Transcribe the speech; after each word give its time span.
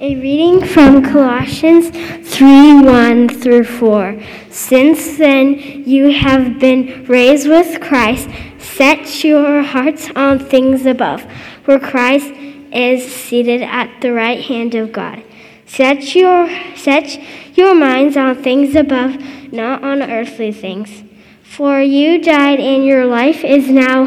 A 0.00 0.14
reading 0.14 0.64
from 0.64 1.02
Colossians 1.02 1.88
3 1.90 2.82
1 2.82 3.28
through 3.30 3.64
4. 3.64 4.22
Since 4.48 5.18
then 5.18 5.58
you 5.58 6.12
have 6.12 6.60
been 6.60 7.04
raised 7.06 7.48
with 7.48 7.80
Christ, 7.80 8.28
set 8.58 9.24
your 9.24 9.60
hearts 9.62 10.08
on 10.14 10.38
things 10.38 10.86
above, 10.86 11.24
where 11.64 11.80
Christ 11.80 12.32
is 12.72 13.12
seated 13.12 13.60
at 13.62 14.00
the 14.00 14.12
right 14.12 14.40
hand 14.40 14.76
of 14.76 14.92
God. 14.92 15.24
Set 15.66 16.14
your, 16.14 16.48
set 16.76 17.20
your 17.54 17.74
minds 17.74 18.16
on 18.16 18.40
things 18.40 18.76
above, 18.76 19.20
not 19.52 19.82
on 19.82 20.00
earthly 20.00 20.52
things. 20.52 21.02
For 21.42 21.82
you 21.82 22.22
died, 22.22 22.60
and 22.60 22.86
your 22.86 23.04
life 23.04 23.42
is 23.42 23.68
now 23.68 24.06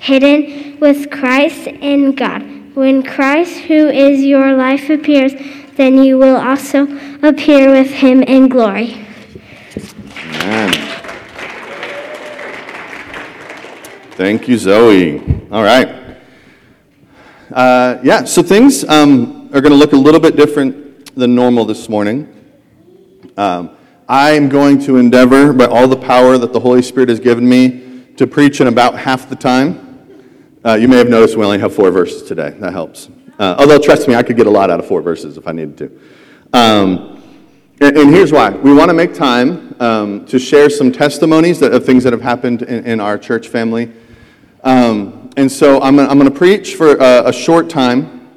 hidden 0.00 0.80
with 0.80 1.12
Christ 1.12 1.68
in 1.68 2.10
God. 2.16 2.55
When 2.76 3.02
Christ, 3.02 3.60
who 3.60 3.88
is 3.88 4.22
your 4.22 4.52
life, 4.52 4.90
appears, 4.90 5.32
then 5.76 5.96
you 5.96 6.18
will 6.18 6.36
also 6.36 6.82
appear 7.22 7.70
with 7.70 7.90
him 7.90 8.22
in 8.22 8.50
glory. 8.50 9.02
Amen. 10.42 10.72
Thank 14.10 14.46
you, 14.46 14.58
Zoe. 14.58 15.20
All 15.50 15.62
right. 15.62 16.18
Uh, 17.50 17.98
yeah, 18.02 18.24
so 18.24 18.42
things 18.42 18.84
um, 18.84 19.48
are 19.54 19.62
going 19.62 19.72
to 19.72 19.78
look 19.78 19.94
a 19.94 19.96
little 19.96 20.20
bit 20.20 20.36
different 20.36 21.14
than 21.14 21.34
normal 21.34 21.64
this 21.64 21.88
morning. 21.88 22.28
Um, 23.38 23.70
I 24.06 24.32
am 24.32 24.50
going 24.50 24.78
to 24.80 24.98
endeavor, 24.98 25.54
by 25.54 25.64
all 25.64 25.88
the 25.88 25.96
power 25.96 26.36
that 26.36 26.52
the 26.52 26.60
Holy 26.60 26.82
Spirit 26.82 27.08
has 27.08 27.20
given 27.20 27.48
me, 27.48 28.04
to 28.18 28.26
preach 28.26 28.60
in 28.60 28.66
about 28.66 28.98
half 28.98 29.30
the 29.30 29.36
time. 29.36 29.85
Uh, 30.66 30.74
you 30.74 30.88
may 30.88 30.96
have 30.96 31.08
noticed 31.08 31.36
we 31.36 31.44
only 31.44 31.60
have 31.60 31.72
four 31.72 31.92
verses 31.92 32.24
today. 32.24 32.50
That 32.58 32.72
helps. 32.72 33.08
Uh, 33.38 33.54
although, 33.56 33.78
trust 33.78 34.08
me, 34.08 34.16
I 34.16 34.24
could 34.24 34.36
get 34.36 34.48
a 34.48 34.50
lot 34.50 34.68
out 34.68 34.80
of 34.80 34.86
four 34.88 35.00
verses 35.00 35.36
if 35.36 35.46
I 35.46 35.52
needed 35.52 35.78
to. 35.78 35.84
Um, 36.52 37.22
and, 37.80 37.96
and, 37.96 38.10
here's 38.10 38.32
why. 38.32 38.50
We 38.50 38.74
want 38.74 38.88
to 38.88 38.94
make 38.94 39.14
time 39.14 39.76
um, 39.78 40.26
to 40.26 40.40
share 40.40 40.68
some 40.68 40.90
testimonies 40.90 41.60
that, 41.60 41.72
of 41.72 41.86
things 41.86 42.02
that 42.02 42.12
have 42.12 42.22
happened 42.22 42.62
in, 42.62 42.84
in 42.84 43.00
our 43.00 43.16
church 43.16 43.46
family. 43.46 43.92
Um, 44.64 45.30
and 45.36 45.52
so 45.52 45.80
I'm, 45.82 45.94
going 45.94 46.24
to 46.24 46.30
preach 46.32 46.74
for 46.74 46.96
a, 46.96 47.28
a, 47.28 47.32
short 47.32 47.70
time, 47.70 48.28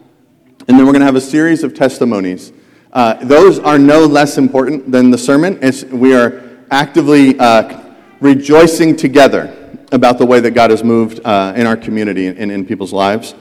and 0.67 0.77
then 0.77 0.86
we're 0.86 0.91
going 0.91 0.99
to 0.99 1.08
have 1.08 1.16
a 1.16 1.21
series 1.21 1.64
of 1.64 1.73
testimonies. 1.73 2.53
Uh, 2.93 3.16
those 3.25 3.58
are 3.58 3.80
no 3.80 4.05
less 4.05 4.38
important 4.38 4.91
than 4.91 5.09
the 5.09 5.17
sermon. 5.17 5.58
It's, 5.64 5.83
we 5.86 6.14
are 6.14 6.59
actively 6.69 7.39
uh, 7.39 7.95
rejoicing 8.19 8.95
together 8.95 9.55
about 9.92 10.18
the 10.18 10.26
way 10.26 10.40
that 10.40 10.52
God 10.52 10.72
has 10.72 10.84
moved 10.84 11.20
uh, 11.26 11.54
in 11.56 11.66
our 11.66 11.78
community 11.78 12.28
and 12.28 12.52
in 12.52 12.66
people's 12.66 12.94
lives. 12.94 13.36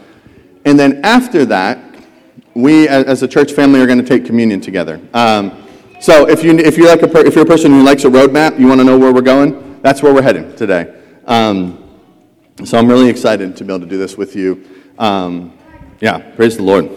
And 0.65 0.79
then 0.79 1.05
after 1.05 1.45
that, 1.47 1.79
we 2.55 2.89
as 2.89 3.23
a 3.23 3.29
church 3.29 3.53
family 3.53 3.81
are 3.81 3.87
going 3.87 4.01
to 4.01 4.07
take 4.07 4.25
communion 4.25 4.61
together. 4.61 5.01
Um, 5.15 5.65
so 6.01 6.29
if, 6.29 6.43
you, 6.43 6.57
if, 6.59 6.77
you're 6.77 6.89
like 6.89 7.03
a 7.03 7.09
per, 7.09 7.25
if 7.25 7.35
you're 7.35 7.45
a 7.45 7.49
person 7.49 7.71
who 7.71 7.83
likes 7.83 8.05
a 8.05 8.09
roadmap, 8.09 8.59
you 8.59 8.67
want 8.67 8.81
to 8.81 8.85
know 8.85 8.99
where 8.99 9.13
we're 9.13 9.21
going, 9.21 9.81
that's 9.83 10.03
where 10.03 10.15
we're 10.15 10.23
heading 10.23 10.55
today. 10.57 10.95
Um, 11.27 11.85
so 12.65 12.79
I'm 12.79 12.89
really 12.89 13.09
excited 13.09 13.57
to 13.57 13.65
be 13.65 13.73
able 13.73 13.85
to 13.85 13.91
do 13.91 13.99
this 13.99 14.17
with 14.17 14.35
you. 14.35 14.65
Um, 14.99 15.57
yeah, 16.01 16.19
praise 16.35 16.57
the 16.57 16.63
Lord. 16.63 16.89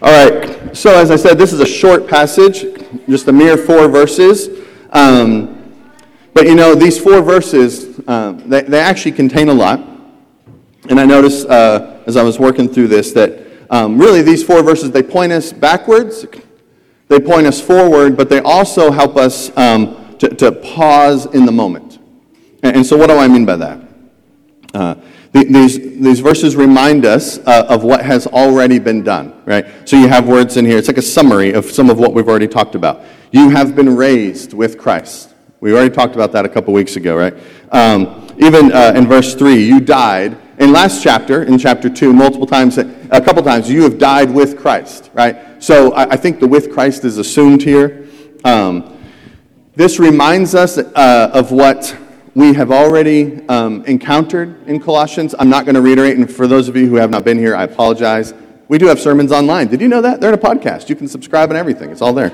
All 0.00 0.30
right, 0.30 0.76
so 0.76 0.96
as 0.96 1.10
I 1.10 1.16
said, 1.16 1.38
this 1.38 1.52
is 1.52 1.60
a 1.60 1.66
short 1.66 2.06
passage, 2.06 2.64
just 3.08 3.26
a 3.28 3.32
mere 3.32 3.56
four 3.56 3.88
verses. 3.88 4.48
Um, 4.90 5.57
but 6.38 6.46
you 6.46 6.54
know, 6.54 6.76
these 6.76 7.00
four 7.00 7.20
verses, 7.20 7.98
uh, 8.06 8.30
they, 8.46 8.62
they 8.62 8.78
actually 8.78 9.10
contain 9.10 9.48
a 9.48 9.52
lot. 9.52 9.80
And 10.88 11.00
I 11.00 11.04
noticed 11.04 11.48
uh, 11.48 11.98
as 12.06 12.16
I 12.16 12.22
was 12.22 12.38
working 12.38 12.68
through 12.68 12.86
this 12.86 13.10
that 13.14 13.44
um, 13.70 13.98
really 13.98 14.22
these 14.22 14.44
four 14.44 14.62
verses, 14.62 14.92
they 14.92 15.02
point 15.02 15.32
us 15.32 15.52
backwards, 15.52 16.24
they 17.08 17.18
point 17.18 17.48
us 17.48 17.60
forward, 17.60 18.16
but 18.16 18.30
they 18.30 18.38
also 18.38 18.92
help 18.92 19.16
us 19.16 19.50
um, 19.56 20.16
to, 20.18 20.28
to, 20.28 20.52
pause 20.52 21.26
in 21.26 21.44
the 21.44 21.50
moment. 21.50 21.98
And, 22.62 22.76
and, 22.76 22.86
so, 22.86 22.96
what 22.96 23.08
do 23.08 23.18
I 23.18 23.26
mean 23.26 23.44
by 23.44 23.56
that? 23.56 23.80
Uh, 24.72 24.94
these, 25.32 25.76
these 26.00 26.20
verses 26.20 26.54
remind 26.54 27.04
us 27.04 27.38
uh, 27.38 27.66
of 27.68 27.82
what 27.82 28.04
has 28.04 28.28
already 28.28 28.78
been 28.78 29.02
done, 29.02 29.42
right? 29.44 29.66
So 29.88 29.96
you 29.96 30.06
have 30.06 30.28
words 30.28 30.56
in 30.56 30.64
here. 30.64 30.78
It's 30.78 30.86
like 30.86 30.98
a 30.98 31.02
summary 31.02 31.52
of 31.52 31.64
some 31.64 31.90
of 31.90 31.98
what 31.98 32.14
we've 32.14 32.28
already 32.28 32.46
talked 32.46 32.76
about. 32.76 33.02
You 33.32 33.50
have 33.50 33.74
been 33.74 33.96
raised 33.96 34.52
with 34.52 34.78
Christ. 34.78 35.34
We 35.60 35.72
already 35.72 35.92
talked 35.92 36.14
about 36.14 36.30
that 36.32 36.44
a 36.44 36.48
couple 36.48 36.72
weeks 36.72 36.94
ago, 36.94 37.16
right? 37.16 37.34
Um, 37.72 38.28
even 38.38 38.72
uh, 38.72 38.92
in 38.94 39.08
verse 39.08 39.34
3, 39.34 39.56
you 39.56 39.80
died. 39.80 40.36
In 40.58 40.72
last 40.72 41.02
chapter, 41.02 41.42
in 41.42 41.58
chapter 41.58 41.90
2, 41.90 42.12
multiple 42.12 42.46
times, 42.46 42.78
a 42.78 43.20
couple 43.20 43.42
times, 43.42 43.68
you 43.68 43.82
have 43.82 43.98
died 43.98 44.30
with 44.30 44.56
Christ, 44.56 45.10
right? 45.14 45.60
So 45.62 45.92
I, 45.94 46.12
I 46.12 46.16
think 46.16 46.38
the 46.38 46.46
with 46.46 46.72
Christ 46.72 47.04
is 47.04 47.18
assumed 47.18 47.62
here. 47.62 48.06
Um, 48.44 48.96
this 49.74 49.98
reminds 49.98 50.54
us 50.54 50.78
uh, 50.78 51.30
of 51.34 51.50
what 51.50 51.96
we 52.36 52.54
have 52.54 52.70
already 52.70 53.46
um, 53.48 53.84
encountered 53.86 54.64
in 54.68 54.78
Colossians. 54.78 55.34
I'm 55.40 55.48
not 55.48 55.64
going 55.64 55.74
to 55.74 55.80
reiterate, 55.80 56.16
and 56.16 56.32
for 56.32 56.46
those 56.46 56.68
of 56.68 56.76
you 56.76 56.86
who 56.86 56.96
have 56.96 57.10
not 57.10 57.24
been 57.24 57.38
here, 57.38 57.56
I 57.56 57.64
apologize. 57.64 58.32
We 58.68 58.78
do 58.78 58.86
have 58.86 59.00
sermons 59.00 59.32
online. 59.32 59.66
Did 59.66 59.80
you 59.80 59.88
know 59.88 60.02
that? 60.02 60.20
They're 60.20 60.32
in 60.32 60.38
a 60.38 60.42
podcast. 60.42 60.88
You 60.88 60.94
can 60.94 61.08
subscribe 61.08 61.50
and 61.50 61.58
everything, 61.58 61.90
it's 61.90 62.02
all 62.02 62.12
there. 62.12 62.30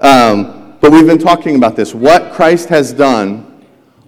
Um, 0.00 0.59
but 0.80 0.92
we've 0.92 1.06
been 1.06 1.18
talking 1.18 1.56
about 1.56 1.76
this 1.76 1.94
what 1.94 2.32
Christ 2.32 2.68
has 2.68 2.92
done 2.92 3.64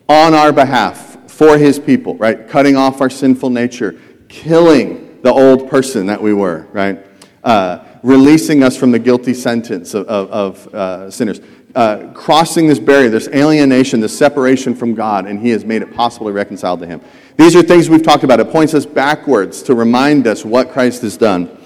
on 0.09 0.34
our 0.34 0.53
behalf 0.53 1.31
for 1.31 1.59
his 1.59 1.78
people, 1.78 2.16
right? 2.16 2.49
Cutting 2.49 2.77
off 2.77 3.00
our 3.00 3.10
sinful 3.10 3.50
nature, 3.50 3.99
killing 4.28 5.21
the 5.22 5.32
old 5.32 5.69
person 5.69 6.06
that 6.06 6.21
we 6.21 6.34
were, 6.34 6.66
right? 6.72 7.05
Uh, 7.43 7.84
releasing 8.03 8.62
us 8.62 8.77
from 8.77 8.91
the 8.91 8.99
guilty 8.99 9.34
sentence 9.34 9.94
of, 9.94 10.06
of, 10.06 10.31
of 10.31 10.75
uh, 10.75 11.11
sinners. 11.11 11.41
Uh, 11.75 12.12
crossing 12.12 12.66
this 12.69 12.78
barrier, 12.78 13.09
this 13.09 13.28
alienation, 13.28 13.99
this 14.00 14.16
separation 14.16 14.75
from 14.75 14.94
God, 14.94 15.27
and 15.27 15.41
He 15.41 15.49
has 15.50 15.65
made 15.65 15.81
it 15.81 15.94
possible 15.94 16.27
to 16.27 16.32
reconcile 16.32 16.77
to 16.77 16.87
Him. 16.87 17.00
These 17.38 17.56
are 17.56 17.62
things 17.62 17.88
we've 17.88 18.03
talked 18.03 18.25
about. 18.25 18.41
It 18.41 18.50
points 18.50 18.75
us 18.75 18.84
backwards 18.84 19.62
to 19.62 19.75
remind 19.75 20.27
us 20.27 20.44
what 20.44 20.71
Christ 20.71 21.00
has 21.03 21.16
done. 21.16 21.56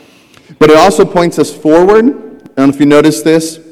But 0.61 0.71
it 0.71 0.77
also 0.77 1.05
points 1.05 1.41
us 1.41 1.55
forward. 1.55 2.05
I 2.05 2.09
don't 2.09 2.57
know 2.57 2.69
if 2.69 2.79
you 2.79 2.87
noticed 2.87 3.25
this 3.25 3.66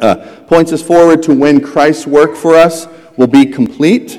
uh, 0.00 0.42
points 0.46 0.72
us 0.72 0.82
forward 0.82 1.22
to 1.24 1.34
when 1.34 1.60
Christ's 1.60 2.06
work 2.06 2.36
for 2.36 2.54
us 2.54 2.86
will 3.16 3.26
be 3.26 3.46
complete. 3.46 4.18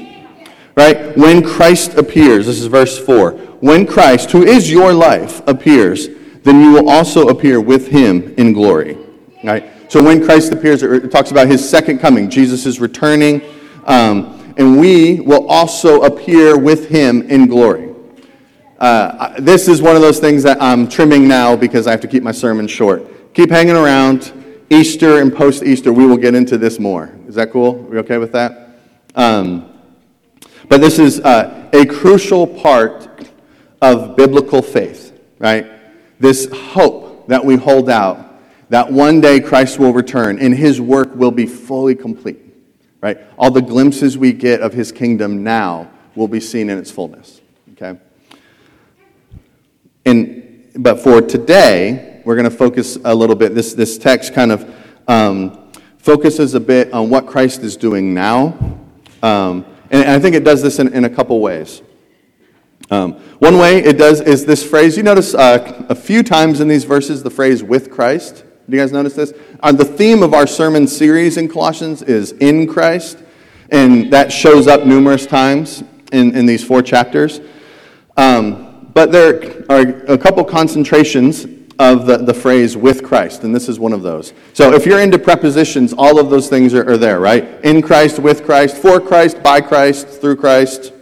Right? 0.75 1.17
When 1.17 1.43
Christ 1.43 1.95
appears, 1.95 2.47
this 2.47 2.59
is 2.59 2.65
verse 2.65 2.97
4. 2.97 3.31
When 3.61 3.85
Christ, 3.87 4.31
who 4.31 4.43
is 4.43 4.69
your 4.69 4.93
life, 4.93 5.41
appears, 5.47 6.09
then 6.43 6.61
you 6.61 6.71
will 6.71 6.89
also 6.89 7.29
appear 7.29 7.61
with 7.61 7.87
him 7.87 8.33
in 8.37 8.53
glory. 8.53 8.97
Right? 9.43 9.71
So 9.87 10.03
when 10.03 10.23
Christ 10.23 10.51
appears, 10.51 10.83
it 10.83 11.11
talks 11.11 11.31
about 11.31 11.47
his 11.47 11.67
second 11.67 11.99
coming. 11.99 12.29
Jesus 12.29 12.65
is 12.65 12.79
returning, 12.79 13.41
um, 13.85 14.53
and 14.57 14.79
we 14.79 15.21
will 15.21 15.47
also 15.47 16.03
appear 16.03 16.57
with 16.57 16.89
him 16.89 17.21
in 17.29 17.47
glory. 17.47 17.93
Uh, 18.77 19.39
this 19.39 19.67
is 19.69 19.81
one 19.81 19.95
of 19.95 20.01
those 20.01 20.19
things 20.19 20.43
that 20.43 20.61
I'm 20.61 20.89
trimming 20.89 21.27
now 21.27 21.55
because 21.55 21.87
I 21.87 21.91
have 21.91 22.01
to 22.01 22.07
keep 22.07 22.23
my 22.23 22.33
sermon 22.33 22.67
short. 22.67 23.33
Keep 23.33 23.49
hanging 23.49 23.75
around. 23.75 24.33
Easter 24.69 25.21
and 25.21 25.33
post 25.33 25.63
Easter, 25.63 25.93
we 25.93 26.05
will 26.05 26.17
get 26.17 26.33
into 26.33 26.57
this 26.57 26.79
more. 26.79 27.13
Is 27.27 27.35
that 27.35 27.51
cool? 27.51 27.75
Are 27.75 27.89
we 27.89 27.97
okay 27.99 28.17
with 28.17 28.31
that? 28.31 28.79
Um, 29.13 29.71
but 30.67 30.81
this 30.81 30.97
is 30.97 31.19
uh, 31.19 31.69
a 31.73 31.85
crucial 31.85 32.47
part 32.47 33.29
of 33.81 34.15
biblical 34.15 34.61
faith, 34.61 35.19
right? 35.37 35.67
This 36.19 36.49
hope 36.51 37.27
that 37.27 37.43
we 37.43 37.55
hold 37.55 37.89
out 37.89 38.25
that 38.69 38.91
one 38.91 39.21
day 39.21 39.39
Christ 39.39 39.77
will 39.77 39.93
return 39.93 40.39
and 40.39 40.53
his 40.53 40.81
work 40.81 41.13
will 41.15 41.31
be 41.31 41.45
fully 41.45 41.93
complete, 41.93 42.39
right? 43.01 43.19
All 43.37 43.51
the 43.51 43.61
glimpses 43.61 44.17
we 44.17 44.33
get 44.33 44.61
of 44.61 44.73
his 44.73 44.91
kingdom 44.91 45.43
now 45.43 45.91
will 46.15 46.27
be 46.27 46.39
seen 46.39 46.69
in 46.69 46.77
its 46.79 46.89
fullness, 46.89 47.41
okay? 47.73 47.99
And, 50.05 50.69
but 50.77 50.99
for 50.99 51.21
today, 51.21 52.14
we're 52.25 52.35
going 52.35 52.49
to 52.49 52.55
focus 52.55 52.97
a 53.05 53.13
little 53.13 53.35
bit. 53.35 53.53
This, 53.53 53.73
this 53.73 53.97
text 53.99 54.33
kind 54.33 54.51
of 54.51 54.75
um, 55.07 55.71
focuses 55.99 56.55
a 56.55 56.59
bit 56.59 56.91
on 56.91 57.09
what 57.09 57.27
Christ 57.27 57.61
is 57.61 57.77
doing 57.77 58.13
now. 58.13 58.47
Um, 59.21 59.65
and, 59.91 60.03
and, 60.03 60.09
I 60.09 60.19
think 60.19 60.35
it 60.35 60.43
does 60.43 60.61
this 60.61 60.79
in, 60.79 60.91
in 60.93 61.05
a 61.05 61.09
couple 61.09 61.39
ways. 61.39 61.83
Um, 62.89 63.13
one 63.39 63.57
way 63.57 63.77
it 63.77 63.97
does 63.97 64.21
is 64.21 64.45
this 64.45 64.67
phrase. 64.67 64.97
You 64.97 65.03
notice 65.03 65.35
uh, 65.35 65.85
a 65.87 65.95
few 65.95 66.23
times 66.23 66.61
in 66.61 66.67
these 66.67 66.83
verses 66.83 67.21
the 67.23 67.29
phrase 67.29 67.63
with 67.63 67.91
Christ. 67.91 68.43
Do 68.67 68.75
you 68.75 68.81
guys 68.81 68.91
notice 68.91 69.13
this? 69.13 69.33
Uh, 69.61 69.71
the 69.71 69.85
theme 69.85 70.23
of 70.23 70.33
our 70.33 70.47
sermon 70.47 70.87
series 70.87 71.37
in 71.37 71.47
Colossians 71.47 72.01
is 72.01 72.31
in 72.33 72.67
Christ, 72.67 73.19
and 73.71 74.11
that 74.11 74.31
shows 74.31 74.67
up 74.67 74.85
numerous 74.85 75.27
times 75.27 75.83
in, 76.11 76.35
in 76.35 76.47
these 76.47 76.63
four 76.63 76.81
chapters. 76.81 77.39
Um, 78.17 78.89
but 78.93 79.11
there 79.11 79.65
are 79.69 79.81
a 80.07 80.17
couple 80.17 80.43
concentrations 80.43 81.45
of 81.77 82.05
the, 82.05 82.17
the 82.17 82.33
phrase 82.33 82.77
with 82.77 83.03
Christ, 83.03 83.43
and 83.43 83.53
this 83.53 83.67
is 83.67 83.79
one 83.79 83.91
of 83.91 84.01
those. 84.01 84.33
So 84.53 84.73
if 84.73 84.85
you're 84.85 84.99
into 84.99 85.19
prepositions, 85.19 85.93
all 85.97 86.19
of 86.19 86.29
those 86.29 86.47
things 86.47 86.73
are, 86.73 86.89
are 86.89 86.97
there, 86.97 87.19
right? 87.19 87.43
In 87.65 87.81
Christ, 87.81 88.19
with 88.19 88.45
Christ, 88.45 88.77
for 88.77 88.99
Christ, 89.01 89.43
by 89.43 89.59
Christ, 89.59 90.07
through 90.07 90.37
Christ, 90.37 90.93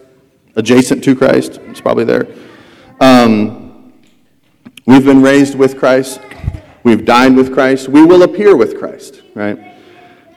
adjacent 0.55 1.03
to 1.03 1.15
Christ, 1.15 1.59
it's 1.65 1.81
probably 1.81 2.05
there. 2.05 2.27
Um, 2.99 3.93
we've 4.85 5.05
been 5.05 5.21
raised 5.21 5.55
with 5.55 5.77
Christ. 5.77 6.19
We've 6.83 7.05
died 7.05 7.35
with 7.35 7.53
Christ. 7.53 7.87
We 7.87 8.03
will 8.03 8.23
appear 8.23 8.55
with 8.55 8.79
Christ, 8.79 9.21
right? 9.35 9.59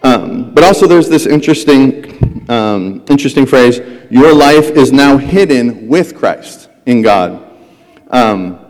Um, 0.02 0.54
but 0.54 0.62
also, 0.62 0.86
there's 0.86 1.08
this 1.08 1.26
interesting, 1.26 2.48
um, 2.50 3.04
interesting 3.08 3.46
phrase 3.46 3.80
your 4.10 4.32
life 4.32 4.70
is 4.70 4.92
now 4.92 5.16
hidden 5.16 5.88
with 5.88 6.14
Christ 6.14 6.68
in 6.84 7.02
God. 7.02 7.42
Um, 8.08 8.65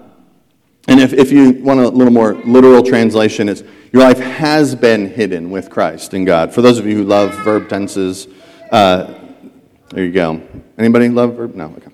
and 0.89 1.01
if, 1.01 1.13
if 1.13 1.33
you 1.33 1.53
want 1.53 1.81
a 1.81 1.89
little 1.89 2.13
more 2.13 2.35
literal 2.35 2.83
translation, 2.83 3.49
it's 3.49 3.63
your 3.93 4.03
life 4.03 4.19
has 4.19 4.75
been 4.75 5.09
hidden 5.09 5.51
with 5.51 5.69
Christ 5.71 6.15
in 6.15 6.25
God. 6.25 6.53
For 6.53 6.63
those 6.63 6.79
of 6.79 6.87
you 6.87 6.97
who 6.97 7.05
love 7.05 7.33
verb 7.45 7.69
tenses, 7.69 8.29
uh, 8.71 9.13
there 9.91 10.05
you 10.05 10.13
go. 10.13 10.43
Anybody 10.79 11.09
love 11.09 11.35
verb? 11.35 11.55
No, 11.55 11.67
okay. 11.77 11.91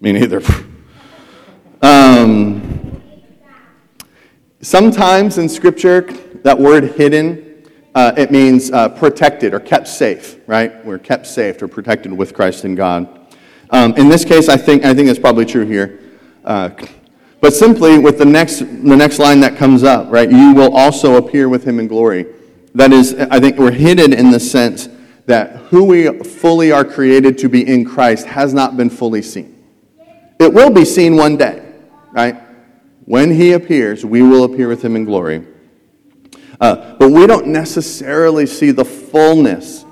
Me 0.00 0.12
neither. 0.12 0.42
um, 1.82 3.02
sometimes 4.60 5.38
in 5.38 5.48
Scripture, 5.48 6.02
that 6.42 6.58
word 6.58 6.84
hidden, 6.84 7.68
uh, 7.94 8.12
it 8.16 8.30
means 8.30 8.70
uh, 8.70 8.88
protected 8.88 9.54
or 9.54 9.60
kept 9.60 9.88
safe, 9.88 10.38
right? 10.46 10.84
We're 10.84 10.98
kept 10.98 11.26
safe 11.26 11.60
or 11.62 11.68
protected 11.68 12.12
with 12.12 12.32
Christ 12.32 12.64
in 12.64 12.74
God. 12.74 13.36
Um, 13.70 13.94
in 13.96 14.08
this 14.08 14.24
case, 14.24 14.48
I 14.48 14.56
think, 14.56 14.84
I 14.84 14.94
think 14.94 15.08
it's 15.08 15.18
probably 15.18 15.46
true 15.46 15.66
here. 15.66 15.98
But 17.42 17.52
simply 17.52 17.98
with 17.98 18.18
the 18.18 18.24
next, 18.24 18.60
the 18.60 18.96
next 18.96 19.18
line 19.18 19.40
that 19.40 19.56
comes 19.56 19.82
up, 19.82 20.06
right? 20.12 20.30
You 20.30 20.54
will 20.54 20.76
also 20.76 21.16
appear 21.16 21.48
with 21.48 21.64
him 21.64 21.80
in 21.80 21.88
glory. 21.88 22.24
That 22.76 22.92
is, 22.92 23.14
I 23.14 23.40
think 23.40 23.58
we're 23.58 23.72
hidden 23.72 24.12
in 24.12 24.30
the 24.30 24.38
sense 24.38 24.88
that 25.26 25.56
who 25.56 25.82
we 25.82 26.20
fully 26.20 26.70
are 26.70 26.84
created 26.84 27.36
to 27.38 27.48
be 27.48 27.66
in 27.66 27.84
Christ 27.84 28.26
has 28.26 28.54
not 28.54 28.76
been 28.76 28.88
fully 28.88 29.22
seen. 29.22 29.60
It 30.38 30.54
will 30.54 30.70
be 30.70 30.84
seen 30.84 31.16
one 31.16 31.36
day, 31.36 31.68
right? 32.12 32.40
When 33.06 33.32
he 33.32 33.54
appears, 33.54 34.06
we 34.06 34.22
will 34.22 34.44
appear 34.44 34.68
with 34.68 34.84
him 34.84 34.94
in 34.94 35.04
glory. 35.04 35.44
Uh, 36.60 36.94
but 36.94 37.10
we 37.10 37.26
don't 37.26 37.48
necessarily 37.48 38.46
see 38.46 38.70
the 38.70 38.84
fullness 38.84 39.84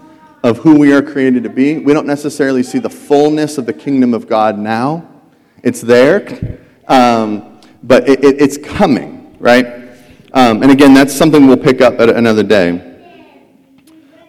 of 0.44 0.58
who 0.58 0.78
we 0.78 0.92
are 0.92 1.02
created 1.02 1.42
to 1.42 1.50
be. 1.50 1.78
We 1.78 1.94
don't 1.94 2.06
necessarily 2.06 2.62
see 2.62 2.78
the 2.78 2.90
fullness 2.90 3.58
of 3.58 3.66
the 3.66 3.72
kingdom 3.72 4.14
of 4.14 4.28
God 4.28 4.56
now. 4.56 5.08
It's 5.64 5.80
there, 5.80 6.60
um, 6.90 7.58
but 7.82 8.06
it, 8.08 8.22
it, 8.22 8.42
it's 8.42 8.58
coming, 8.58 9.34
right? 9.38 9.66
Um, 10.34 10.62
and 10.62 10.70
again, 10.70 10.92
that's 10.92 11.14
something 11.14 11.46
we'll 11.46 11.56
pick 11.56 11.80
up 11.80 11.98
at 11.98 12.10
another 12.10 12.42
day. 12.42 12.86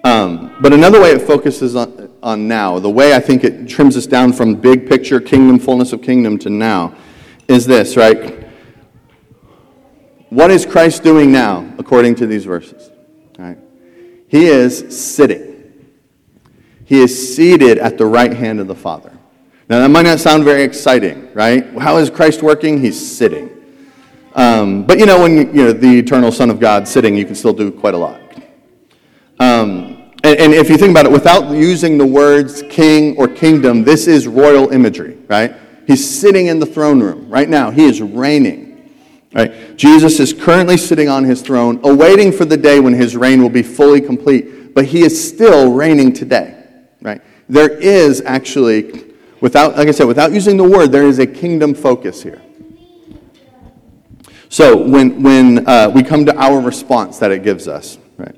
Um, 0.04 0.56
but 0.62 0.72
another 0.72 1.02
way 1.02 1.12
it 1.12 1.22
focuses 1.22 1.76
on, 1.76 2.10
on 2.24 2.48
now, 2.48 2.80
the 2.80 2.90
way 2.90 3.14
I 3.14 3.20
think 3.20 3.44
it 3.44 3.68
trims 3.68 3.98
us 3.98 4.08
down 4.08 4.32
from 4.32 4.56
big 4.56 4.88
picture 4.88 5.20
kingdom, 5.20 5.60
fullness 5.60 5.92
of 5.92 6.02
kingdom 6.02 6.40
to 6.40 6.50
now, 6.50 6.96
is 7.48 7.66
this, 7.66 7.98
right? 7.98 8.48
What 10.30 10.50
is 10.50 10.66
Christ 10.66 11.04
doing 11.04 11.32
now, 11.32 11.70
according 11.78 12.16
to 12.16 12.26
these 12.26 12.46
verses? 12.46 12.90
He 14.32 14.46
is 14.46 14.98
sitting. 14.98 15.74
He 16.86 17.02
is 17.02 17.36
seated 17.36 17.78
at 17.78 17.98
the 17.98 18.06
right 18.06 18.32
hand 18.32 18.62
of 18.62 18.68
the 18.68 18.76
Father. 18.76 19.12
Now, 19.72 19.80
that 19.80 19.88
might 19.88 20.02
not 20.02 20.20
sound 20.20 20.44
very 20.44 20.64
exciting, 20.64 21.32
right? 21.34 21.66
How 21.80 21.96
is 21.96 22.10
Christ 22.10 22.44
working? 22.44 22.82
He's 22.82 23.00
sitting. 23.00 23.50
Um, 24.36 24.84
but 24.86 25.00
you 25.00 25.06
know, 25.06 25.22
when 25.22 25.38
you 25.56 25.64
know, 25.64 25.72
the 25.72 26.00
eternal 26.00 26.30
Son 26.30 26.50
of 26.50 26.60
God 26.60 26.86
sitting, 26.86 27.16
you 27.16 27.24
can 27.24 27.36
still 27.36 27.54
do 27.54 27.72
quite 27.72 27.94
a 27.94 27.98
lot. 27.98 28.20
Um, 29.40 30.12
and, 30.26 30.40
and 30.42 30.54
if 30.54 30.70
you 30.70 30.76
think 30.76 30.92
about 30.92 31.06
it, 31.06 31.12
without 31.14 31.52
using 31.52 31.98
the 31.98 32.06
words 32.06 32.64
king 32.70 33.16
or 33.16 33.30
kingdom, 33.30 33.86
this 33.86 34.08
is 34.08 34.28
royal 34.28 34.72
imagery, 34.72 35.18
right? 35.30 35.56
He's 35.88 36.20
sitting 36.20 36.48
in 36.48 36.60
the 36.60 36.66
throne 36.66 37.00
room 37.02 37.30
right 37.30 37.48
now. 37.48 37.72
He 37.72 37.86
is 37.86 38.02
reigning. 38.02 38.92
Right? 39.34 39.78
Jesus 39.78 40.20
is 40.20 40.34
currently 40.34 40.76
sitting 40.76 41.08
on 41.08 41.24
his 41.24 41.42
throne, 41.42 41.80
awaiting 41.86 42.34
for 42.34 42.44
the 42.44 42.58
day 42.58 42.82
when 42.82 42.92
his 42.92 43.16
reign 43.16 43.42
will 43.42 43.48
be 43.48 43.64
fully 43.64 44.02
complete, 44.02 44.74
but 44.74 44.84
he 44.84 45.04
is 45.04 45.32
still 45.34 45.72
reigning 45.72 46.12
today 46.12 46.58
right? 47.02 47.22
There 47.50 47.70
is 47.70 48.22
actually, 48.22 49.11
without, 49.42 49.76
like 49.76 49.88
I 49.88 49.92
said, 49.92 50.08
without 50.08 50.32
using 50.32 50.56
the 50.56 50.64
word, 50.64 50.92
there 50.92 51.06
is 51.06 51.20
a 51.20 51.28
kingdom 51.28 51.74
focus 51.74 52.24
here. 52.24 52.42
So 54.50 54.78
when, 54.78 55.22
when 55.24 55.68
uh, 55.68 55.90
we 55.94 56.04
come 56.04 56.26
to 56.26 56.36
our 56.38 56.60
response 56.60 57.20
that 57.20 57.32
it 57.32 57.44
gives 57.44 57.68
us, 57.68 57.98
right? 58.18 58.36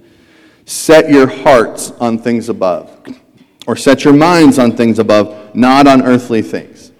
Set 0.66 1.10
your 1.10 1.28
hearts 1.28 1.92
on 2.00 2.18
things 2.18 2.50
above, 2.50 2.90
or 3.68 3.76
set 3.76 4.04
your 4.04 4.14
minds 4.14 4.60
on 4.60 4.76
things 4.76 5.00
above, 5.00 5.56
not 5.56 5.88
on 5.88 6.04
earthly 6.04 6.42
things. 6.42 6.92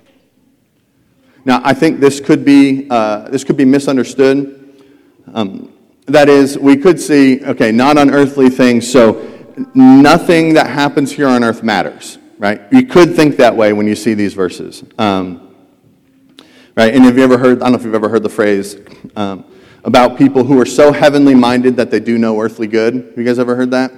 Now, 1.46 1.62
I 1.64 1.74
think 1.74 2.00
this 2.00 2.20
could 2.20 2.46
be, 2.46 2.88
uh, 2.90 3.30
this 3.30 3.44
could 3.44 3.58
be 3.58 3.66
misunderstood. 3.66 4.84
Um, 5.34 5.74
that 6.06 6.30
is, 6.30 6.58
we 6.58 6.78
could 6.78 7.00
see, 7.00 7.44
okay, 7.44 7.72
not 7.72 7.98
on 7.98 8.10
earthly 8.10 8.50
things, 8.50 8.90
so 8.90 9.30
nothing 9.76 10.54
that 10.56 10.68
happens 10.70 11.12
here 11.12 11.28
on 11.28 11.44
earth 11.44 11.62
matters, 11.62 12.18
right? 12.38 12.62
You 12.72 12.86
could 12.86 13.16
think 13.16 13.38
that 13.38 13.56
way 13.56 13.74
when 13.74 13.88
you 13.88 13.96
see 13.96 14.14
these 14.14 14.34
verses. 14.34 14.84
Um, 14.98 15.56
right? 16.76 16.94
And 16.94 17.04
have 17.06 17.18
you 17.18 17.24
ever 17.24 17.38
heard, 17.38 17.60
I 17.62 17.66
don't 17.66 17.74
know 17.74 17.78
if 17.78 17.86
you've 17.86 17.96
ever 17.96 18.10
heard 18.10 18.24
the 18.24 18.30
phrase 18.30 18.78
um, 19.16 19.46
about 19.84 20.18
people 20.18 20.44
who 20.44 20.60
are 20.60 20.66
so 20.66 20.92
heavenly 20.92 21.36
minded 21.36 21.76
that 21.78 21.92
they 21.92 22.00
do 22.00 22.18
no 22.18 22.40
earthly 22.40 22.68
good. 22.68 22.96
Have 22.96 23.18
you 23.18 23.24
guys 23.24 23.40
ever 23.40 23.56
heard 23.56 23.72
that? 23.72 23.92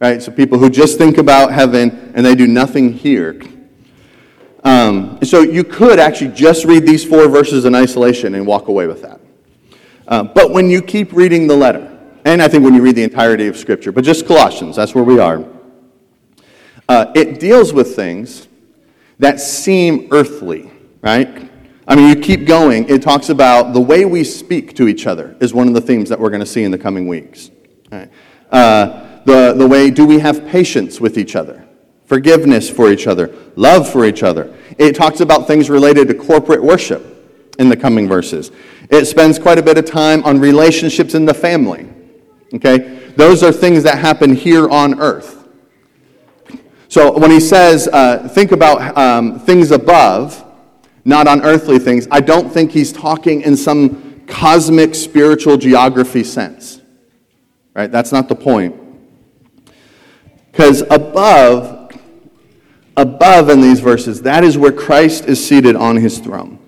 Right? 0.00 0.22
So 0.22 0.32
people 0.32 0.58
who 0.58 0.68
just 0.68 0.98
think 0.98 1.18
about 1.18 1.52
heaven 1.52 2.12
and 2.14 2.26
they 2.26 2.34
do 2.34 2.46
nothing 2.46 2.92
here. 2.92 3.40
Um, 4.64 5.18
so 5.22 5.40
you 5.40 5.64
could 5.64 5.98
actually 5.98 6.32
just 6.32 6.64
read 6.64 6.86
these 6.86 7.04
four 7.04 7.28
verses 7.28 7.64
in 7.64 7.74
isolation 7.74 8.34
and 8.34 8.46
walk 8.46 8.68
away 8.68 8.86
with 8.86 9.02
that. 9.02 9.20
Uh, 10.06 10.22
but 10.24 10.50
when 10.50 10.68
you 10.68 10.82
keep 10.82 11.12
reading 11.12 11.46
the 11.46 11.56
letter, 11.56 11.88
and 12.24 12.40
I 12.40 12.48
think 12.48 12.62
when 12.64 12.74
you 12.74 12.82
read 12.82 12.96
the 12.96 13.02
entirety 13.02 13.48
of 13.48 13.56
Scripture, 13.56 13.90
but 13.90 14.04
just 14.04 14.26
Colossians, 14.26 14.76
that's 14.76 14.94
where 14.94 15.04
we 15.04 15.18
are. 15.18 15.44
Uh, 16.92 17.10
it 17.14 17.40
deals 17.40 17.72
with 17.72 17.96
things 17.96 18.48
that 19.18 19.40
seem 19.40 20.08
earthly, 20.10 20.70
right? 21.00 21.50
I 21.88 21.96
mean, 21.96 22.06
you 22.06 22.22
keep 22.22 22.46
going. 22.46 22.86
It 22.86 23.00
talks 23.00 23.30
about 23.30 23.72
the 23.72 23.80
way 23.80 24.04
we 24.04 24.22
speak 24.24 24.76
to 24.76 24.86
each 24.86 25.06
other 25.06 25.34
is 25.40 25.54
one 25.54 25.68
of 25.68 25.72
the 25.72 25.80
themes 25.80 26.10
that 26.10 26.20
we're 26.20 26.28
going 26.28 26.40
to 26.40 26.46
see 26.46 26.64
in 26.64 26.70
the 26.70 26.76
coming 26.76 27.08
weeks. 27.08 27.50
Right? 27.90 28.10
Uh, 28.50 29.20
the, 29.24 29.54
the 29.54 29.66
way, 29.66 29.90
do 29.90 30.04
we 30.04 30.18
have 30.18 30.46
patience 30.48 31.00
with 31.00 31.16
each 31.16 31.34
other? 31.34 31.66
Forgiveness 32.04 32.68
for 32.68 32.92
each 32.92 33.06
other, 33.06 33.34
love 33.56 33.90
for 33.90 34.04
each 34.04 34.22
other. 34.22 34.54
It 34.76 34.94
talks 34.94 35.20
about 35.20 35.46
things 35.46 35.70
related 35.70 36.08
to 36.08 36.14
corporate 36.14 36.62
worship 36.62 37.02
in 37.58 37.70
the 37.70 37.76
coming 37.76 38.06
verses. 38.06 38.50
It 38.90 39.06
spends 39.06 39.38
quite 39.38 39.56
a 39.56 39.62
bit 39.62 39.78
of 39.78 39.86
time 39.86 40.22
on 40.24 40.38
relationships 40.38 41.14
in 41.14 41.24
the 41.24 41.32
family. 41.32 41.88
Okay? 42.52 43.14
Those 43.16 43.42
are 43.42 43.50
things 43.50 43.82
that 43.84 43.96
happen 43.98 44.34
here 44.34 44.68
on 44.68 45.00
earth. 45.00 45.41
So 46.92 47.10
when 47.18 47.30
he 47.30 47.40
says, 47.40 47.88
uh, 47.88 48.28
think 48.28 48.52
about 48.52 48.98
um, 48.98 49.40
things 49.40 49.70
above, 49.70 50.44
not 51.06 51.26
on 51.26 51.40
earthly 51.40 51.78
things, 51.78 52.06
I 52.10 52.20
don't 52.20 52.52
think 52.52 52.70
he's 52.70 52.92
talking 52.92 53.40
in 53.40 53.56
some 53.56 54.20
cosmic 54.26 54.94
spiritual 54.94 55.56
geography 55.56 56.22
sense. 56.22 56.82
Right? 57.72 57.90
That's 57.90 58.12
not 58.12 58.28
the 58.28 58.34
point. 58.34 58.76
Because 60.50 60.82
above, 60.90 61.98
above 62.94 63.48
in 63.48 63.62
these 63.62 63.80
verses, 63.80 64.20
that 64.20 64.44
is 64.44 64.58
where 64.58 64.70
Christ 64.70 65.24
is 65.24 65.42
seated 65.42 65.76
on 65.76 65.96
his 65.96 66.18
throne. 66.18 66.58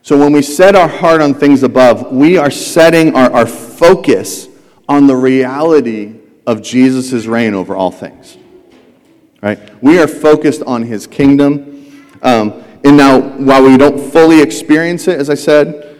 So 0.00 0.16
when 0.16 0.32
we 0.32 0.40
set 0.40 0.74
our 0.74 0.88
heart 0.88 1.20
on 1.20 1.34
things 1.34 1.62
above, 1.62 2.10
we 2.10 2.38
are 2.38 2.50
setting 2.50 3.14
our, 3.14 3.30
our 3.30 3.46
focus 3.46 4.48
on 4.88 5.08
the 5.08 5.14
reality 5.14 6.23
of 6.46 6.62
Jesus' 6.62 7.26
reign 7.26 7.54
over 7.54 7.74
all 7.74 7.90
things. 7.90 8.36
Right? 9.42 9.58
We 9.82 9.98
are 9.98 10.08
focused 10.08 10.62
on 10.62 10.82
his 10.82 11.06
kingdom. 11.06 12.10
Um, 12.22 12.64
and 12.84 12.96
now, 12.96 13.20
while 13.20 13.62
we 13.62 13.76
don't 13.76 14.10
fully 14.12 14.40
experience 14.40 15.08
it, 15.08 15.18
as 15.18 15.30
I 15.30 15.34
said, 15.34 15.98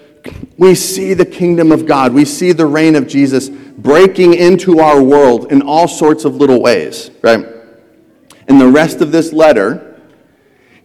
we 0.56 0.74
see 0.74 1.14
the 1.14 1.26
kingdom 1.26 1.72
of 1.72 1.86
God. 1.86 2.12
We 2.12 2.24
see 2.24 2.52
the 2.52 2.66
reign 2.66 2.94
of 2.94 3.06
Jesus 3.06 3.48
breaking 3.48 4.34
into 4.34 4.80
our 4.80 5.02
world 5.02 5.50
in 5.52 5.62
all 5.62 5.88
sorts 5.88 6.24
of 6.24 6.36
little 6.36 6.62
ways, 6.62 7.10
right? 7.22 7.44
And 8.48 8.60
the 8.60 8.68
rest 8.68 9.00
of 9.00 9.12
this 9.12 9.32
letter 9.32 10.00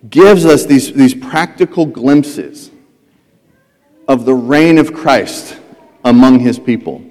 gives 0.09 0.45
us 0.45 0.65
these, 0.65 0.93
these 0.93 1.13
practical 1.13 1.85
glimpses 1.85 2.71
of 4.07 4.25
the 4.25 4.33
reign 4.33 4.77
of 4.77 4.93
Christ 4.93 5.57
among 6.03 6.39
his 6.39 6.57
people. 6.57 7.03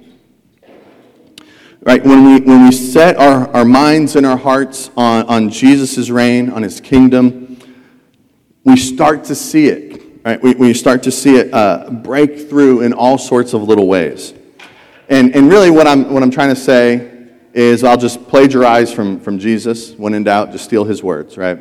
Right? 1.83 2.05
When 2.05 2.25
we, 2.25 2.41
when 2.41 2.65
we 2.67 2.73
set 2.73 3.17
our, 3.17 3.49
our 3.55 3.65
minds 3.65 4.17
and 4.17 4.27
our 4.27 4.37
hearts 4.37 4.91
on, 4.97 5.27
on 5.27 5.51
Jesus' 5.51 6.11
reign, 6.11 6.51
on 6.51 6.63
his 6.63 6.81
kingdom, 6.81 7.59
we 8.65 8.77
start 8.77 9.25
to 9.25 9.35
see 9.35 9.69
it. 9.69 10.03
Right? 10.25 10.43
We, 10.43 10.55
we 10.55 10.75
start 10.75 11.03
to 11.05 11.13
see 11.13 11.37
it 11.37 11.55
uh, 11.55 11.91
break 11.91 12.49
through 12.49 12.83
in 12.83 12.93
all 12.93 13.17
sorts 13.17 13.55
of 13.55 13.63
little 13.63 13.87
ways. 13.87 14.35
And, 15.09 15.35
and 15.35 15.49
really, 15.49 15.71
what 15.71 15.87
I'm, 15.87 16.13
what 16.13 16.23
I'm 16.23 16.31
trying 16.31 16.55
to 16.55 16.61
say 16.61 17.15
is 17.55 17.85
I'll 17.85 17.97
just 17.97 18.27
plagiarize 18.29 18.93
from, 18.93 19.21
from 19.21 19.39
Jesus. 19.39 19.93
When 19.93 20.15
in 20.15 20.25
doubt, 20.25 20.53
just 20.53 20.65
steal 20.65 20.85
his 20.85 21.03
words, 21.03 21.39
right? 21.39 21.59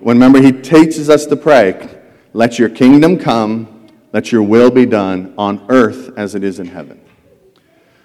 When 0.00 0.16
remember, 0.16 0.40
he 0.40 0.52
teaches 0.52 1.08
us 1.10 1.26
to 1.26 1.36
pray, 1.36 1.88
let 2.32 2.58
your 2.58 2.68
kingdom 2.68 3.18
come, 3.18 3.78
Let 4.12 4.32
your 4.32 4.42
will 4.42 4.70
be 4.70 4.86
done 4.86 5.34
on 5.36 5.66
earth 5.68 6.16
as 6.16 6.34
it 6.34 6.42
is 6.42 6.60
in 6.60 6.66
heaven. 6.66 7.00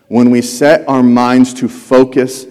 When 0.08 0.30
we 0.30 0.42
set 0.42 0.88
our 0.88 1.04
minds 1.04 1.54
to 1.56 1.68
focus 1.68 2.46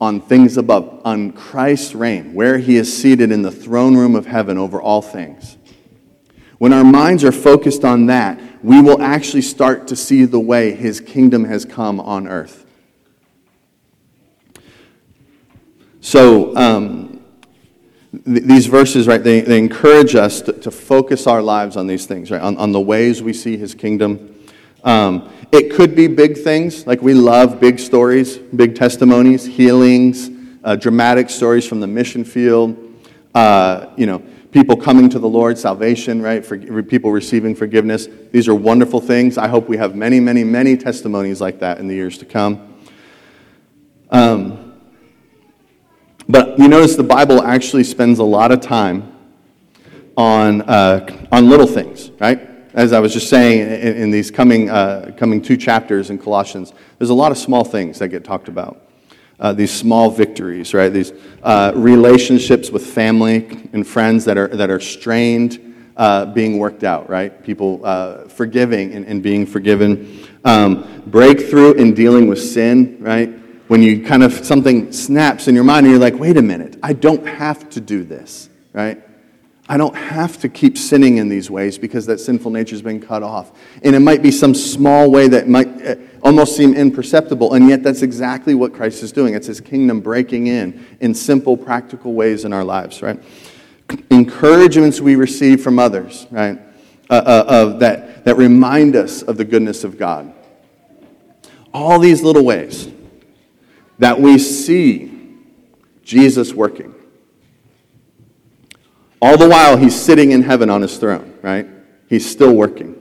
on 0.00 0.20
things 0.20 0.56
above, 0.56 1.02
on 1.04 1.32
Christ's 1.32 1.94
reign, 1.94 2.34
where 2.34 2.58
he 2.58 2.76
is 2.76 2.94
seated 2.96 3.30
in 3.30 3.42
the 3.42 3.50
throne 3.50 3.96
room 3.96 4.14
of 4.14 4.26
heaven 4.26 4.58
over 4.58 4.80
all 4.80 5.02
things, 5.02 5.56
when 6.58 6.72
our 6.72 6.84
minds 6.84 7.24
are 7.24 7.32
focused 7.32 7.84
on 7.84 8.06
that, 8.06 8.38
we 8.62 8.82
will 8.82 9.00
actually 9.00 9.42
start 9.42 9.88
to 9.88 9.96
see 9.96 10.24
the 10.26 10.40
way 10.40 10.74
his 10.74 11.00
kingdom 11.00 11.44
has 11.44 11.64
come 11.64 11.98
on 11.98 12.28
earth. 12.28 12.66
So, 16.02 16.54
um, 16.56 17.22
th- 18.12 18.44
these 18.44 18.66
verses, 18.66 19.06
right, 19.06 19.22
they, 19.22 19.40
they 19.40 19.58
encourage 19.58 20.14
us 20.14 20.40
to, 20.42 20.52
to, 20.52 20.70
focus 20.70 21.26
our 21.26 21.42
lives 21.42 21.76
on 21.76 21.86
these 21.86 22.06
things, 22.06 22.30
right, 22.30 22.40
on, 22.40 22.56
on 22.56 22.72
the 22.72 22.80
ways 22.80 23.22
we 23.22 23.32
see 23.32 23.56
his 23.56 23.74
kingdom. 23.74 24.29
Um, 24.84 25.32
it 25.52 25.72
could 25.72 25.94
be 25.96 26.06
big 26.06 26.38
things, 26.38 26.86
like 26.86 27.02
we 27.02 27.12
love 27.14 27.60
big 27.60 27.78
stories, 27.78 28.38
big 28.38 28.74
testimonies, 28.74 29.44
healings, 29.44 30.30
uh, 30.62 30.76
dramatic 30.76 31.28
stories 31.28 31.66
from 31.66 31.80
the 31.80 31.86
mission 31.86 32.24
field, 32.24 32.76
uh, 33.34 33.86
you 33.96 34.06
know, 34.06 34.22
people 34.52 34.76
coming 34.76 35.08
to 35.08 35.18
the 35.18 35.28
Lord, 35.28 35.58
salvation, 35.58 36.22
right? 36.22 36.44
For 36.44 36.58
people 36.82 37.12
receiving 37.12 37.54
forgiveness. 37.54 38.08
These 38.32 38.48
are 38.48 38.54
wonderful 38.54 39.00
things. 39.00 39.38
I 39.38 39.48
hope 39.48 39.68
we 39.68 39.76
have 39.76 39.94
many, 39.94 40.20
many, 40.20 40.44
many 40.44 40.76
testimonies 40.76 41.40
like 41.40 41.60
that 41.60 41.78
in 41.78 41.88
the 41.88 41.94
years 41.94 42.18
to 42.18 42.24
come. 42.24 42.74
Um, 44.10 44.80
but 46.28 46.58
you 46.58 46.68
notice 46.68 46.96
the 46.96 47.02
Bible 47.02 47.42
actually 47.42 47.84
spends 47.84 48.18
a 48.18 48.24
lot 48.24 48.52
of 48.52 48.60
time 48.60 49.12
on, 50.16 50.62
uh, 50.62 51.26
on 51.32 51.48
little 51.48 51.66
things, 51.66 52.10
right? 52.20 52.49
As 52.74 52.92
I 52.92 53.00
was 53.00 53.12
just 53.12 53.28
saying 53.28 53.60
in, 53.60 53.96
in 53.96 54.10
these 54.10 54.30
coming, 54.30 54.70
uh, 54.70 55.12
coming 55.16 55.42
two 55.42 55.56
chapters 55.56 56.10
in 56.10 56.18
Colossians, 56.18 56.72
there's 56.98 57.10
a 57.10 57.14
lot 57.14 57.32
of 57.32 57.38
small 57.38 57.64
things 57.64 57.98
that 57.98 58.08
get 58.08 58.24
talked 58.24 58.48
about 58.48 58.90
uh, 59.40 59.52
these 59.54 59.72
small 59.72 60.10
victories, 60.10 60.74
right? 60.74 60.90
These 60.90 61.12
uh, 61.42 61.72
relationships 61.74 62.70
with 62.70 62.86
family 62.86 63.68
and 63.72 63.86
friends 63.86 64.24
that 64.26 64.36
are, 64.36 64.48
that 64.48 64.70
are 64.70 64.80
strained 64.80 65.66
uh, 65.96 66.26
being 66.26 66.58
worked 66.58 66.84
out, 66.84 67.08
right? 67.08 67.42
People 67.42 67.80
uh, 67.84 68.28
forgiving 68.28 68.92
and, 68.92 69.04
and, 69.06 69.22
being 69.22 69.44
forgiven. 69.44 70.26
Um, 70.44 71.02
breakthrough 71.06 71.72
in 71.74 71.94
dealing 71.94 72.26
with 72.28 72.40
sin, 72.40 72.98
right? 73.00 73.28
When 73.68 73.82
you 73.82 74.04
kind 74.04 74.22
of, 74.22 74.44
something 74.44 74.92
snaps 74.92 75.48
in 75.48 75.54
your 75.54 75.64
mind 75.64 75.86
and 75.86 75.92
you're 75.92 76.00
like, 76.00 76.18
wait 76.18 76.36
a 76.36 76.42
minute, 76.42 76.78
I 76.82 76.92
don't 76.92 77.26
have 77.26 77.68
to 77.70 77.80
do 77.80 78.02
this, 78.04 78.48
right? 78.72 79.02
I 79.70 79.76
don't 79.76 79.94
have 79.94 80.40
to 80.40 80.48
keep 80.48 80.76
sinning 80.76 81.18
in 81.18 81.28
these 81.28 81.48
ways 81.48 81.78
because 81.78 82.04
that 82.06 82.18
sinful 82.18 82.50
nature 82.50 82.74
has 82.74 82.82
been 82.82 83.00
cut 83.00 83.22
off. 83.22 83.52
And 83.84 83.94
it 83.94 84.00
might 84.00 84.20
be 84.20 84.32
some 84.32 84.52
small 84.52 85.08
way 85.12 85.28
that 85.28 85.48
might 85.48 85.86
uh, 85.86 85.94
almost 86.24 86.56
seem 86.56 86.74
imperceptible, 86.74 87.54
and 87.54 87.68
yet 87.68 87.84
that's 87.84 88.02
exactly 88.02 88.56
what 88.56 88.74
Christ 88.74 89.04
is 89.04 89.12
doing. 89.12 89.34
It's 89.34 89.46
his 89.46 89.60
kingdom 89.60 90.00
breaking 90.00 90.48
in 90.48 90.84
in 90.98 91.14
simple, 91.14 91.56
practical 91.56 92.14
ways 92.14 92.44
in 92.44 92.52
our 92.52 92.64
lives, 92.64 93.00
right? 93.00 93.22
Encouragements 94.10 95.00
we 95.00 95.14
receive 95.14 95.62
from 95.62 95.78
others, 95.78 96.26
right? 96.32 96.58
Uh, 97.08 97.22
uh, 97.24 97.44
of 97.46 97.78
that, 97.78 98.24
that 98.24 98.34
remind 98.34 98.96
us 98.96 99.22
of 99.22 99.36
the 99.36 99.44
goodness 99.44 99.84
of 99.84 99.96
God. 99.96 100.34
All 101.72 102.00
these 102.00 102.24
little 102.24 102.44
ways 102.44 102.88
that 104.00 104.20
we 104.20 104.36
see 104.40 105.38
Jesus 106.02 106.52
working 106.52 106.92
all 109.22 109.36
the 109.36 109.48
while, 109.48 109.76
he's 109.76 109.98
sitting 109.98 110.32
in 110.32 110.42
heaven 110.42 110.70
on 110.70 110.82
his 110.82 110.96
throne, 110.96 111.36
right? 111.42 111.66
He's 112.08 112.28
still 112.28 112.54
working. 112.54 112.96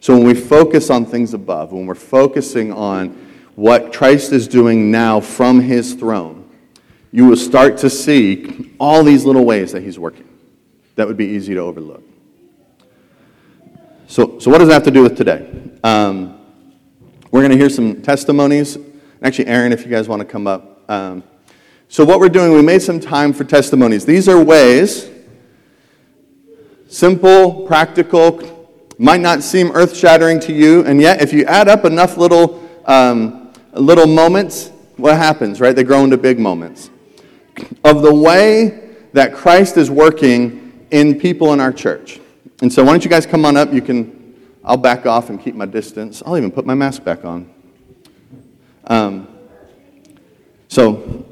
So 0.00 0.14
when 0.14 0.26
we 0.26 0.34
focus 0.34 0.90
on 0.90 1.06
things 1.06 1.34
above, 1.34 1.72
when 1.72 1.86
we're 1.86 1.94
focusing 1.94 2.72
on 2.72 3.10
what 3.54 3.92
Christ 3.92 4.32
is 4.32 4.48
doing 4.48 4.90
now 4.90 5.20
from 5.20 5.60
his 5.60 5.94
throne, 5.94 6.48
you 7.12 7.26
will 7.26 7.36
start 7.36 7.76
to 7.78 7.90
see 7.90 8.74
all 8.80 9.04
these 9.04 9.24
little 9.24 9.44
ways 9.44 9.72
that 9.72 9.82
he's 9.82 9.98
working. 9.98 10.26
That 10.96 11.06
would 11.06 11.16
be 11.16 11.26
easy 11.26 11.54
to 11.54 11.60
overlook. 11.60 12.02
So, 14.06 14.38
so 14.38 14.50
what 14.50 14.58
does 14.58 14.68
that 14.68 14.74
have 14.74 14.84
to 14.84 14.90
do 14.90 15.02
with 15.02 15.16
today? 15.16 15.48
Um, 15.84 16.40
we're 17.30 17.42
going 17.42 17.52
to 17.52 17.56
hear 17.56 17.70
some 17.70 18.02
testimonies. 18.02 18.76
Actually, 19.22 19.46
Erin, 19.46 19.72
if 19.72 19.84
you 19.84 19.90
guys 19.90 20.08
want 20.08 20.20
to 20.20 20.26
come 20.26 20.46
up. 20.46 20.90
Um, 20.90 21.22
so, 21.88 22.04
what 22.04 22.18
we're 22.18 22.28
doing, 22.28 22.52
we 22.52 22.62
made 22.62 22.82
some 22.82 22.98
time 22.98 23.32
for 23.32 23.44
testimonies. 23.44 24.04
These 24.04 24.28
are 24.28 24.42
ways 24.42 25.08
Simple, 26.90 27.68
practical, 27.68 28.68
might 28.98 29.20
not 29.20 29.44
seem 29.44 29.70
earth 29.74 29.96
shattering 29.96 30.40
to 30.40 30.52
you, 30.52 30.84
and 30.86 31.00
yet 31.00 31.22
if 31.22 31.32
you 31.32 31.44
add 31.44 31.68
up 31.68 31.84
enough 31.84 32.16
little, 32.16 32.68
um, 32.84 33.52
little 33.74 34.08
moments, 34.08 34.72
what 34.96 35.16
happens, 35.16 35.60
right? 35.60 35.74
They 35.74 35.84
grow 35.84 36.02
into 36.02 36.18
big 36.18 36.40
moments. 36.40 36.90
Of 37.84 38.02
the 38.02 38.12
way 38.12 38.90
that 39.12 39.32
Christ 39.32 39.76
is 39.76 39.88
working 39.88 40.84
in 40.90 41.20
people 41.20 41.52
in 41.52 41.60
our 41.60 41.72
church. 41.72 42.18
And 42.60 42.72
so, 42.72 42.82
why 42.82 42.90
don't 42.90 43.04
you 43.04 43.10
guys 43.10 43.24
come 43.24 43.44
on 43.44 43.56
up? 43.56 43.72
You 43.72 43.82
can, 43.82 44.34
I'll 44.64 44.76
back 44.76 45.06
off 45.06 45.30
and 45.30 45.40
keep 45.40 45.54
my 45.54 45.66
distance. 45.66 46.24
I'll 46.26 46.36
even 46.36 46.50
put 46.50 46.66
my 46.66 46.74
mask 46.74 47.04
back 47.04 47.24
on. 47.24 47.48
Um, 48.88 49.28
so, 50.66 51.24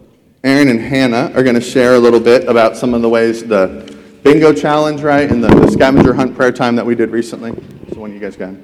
Erin 0.44 0.68
and 0.68 0.80
Hannah 0.80 1.32
are 1.34 1.42
going 1.42 1.56
to 1.56 1.60
share 1.60 1.96
a 1.96 1.98
little 1.98 2.20
bit 2.20 2.48
about 2.48 2.76
some 2.76 2.94
of 2.94 3.02
the 3.02 3.08
ways 3.08 3.44
the 3.44 3.97
bingo 4.22 4.52
challenge, 4.52 5.02
right? 5.02 5.30
And 5.30 5.42
the, 5.42 5.48
the 5.48 5.70
scavenger 5.70 6.14
hunt 6.14 6.37
prayer 6.37 6.52
time 6.52 6.76
that 6.76 6.87
we 6.87 6.94
did 6.94 7.10
recently. 7.10 7.52
So 7.92 8.00
one 8.00 8.12
you 8.12 8.20
guys 8.20 8.37
got. 8.37 8.54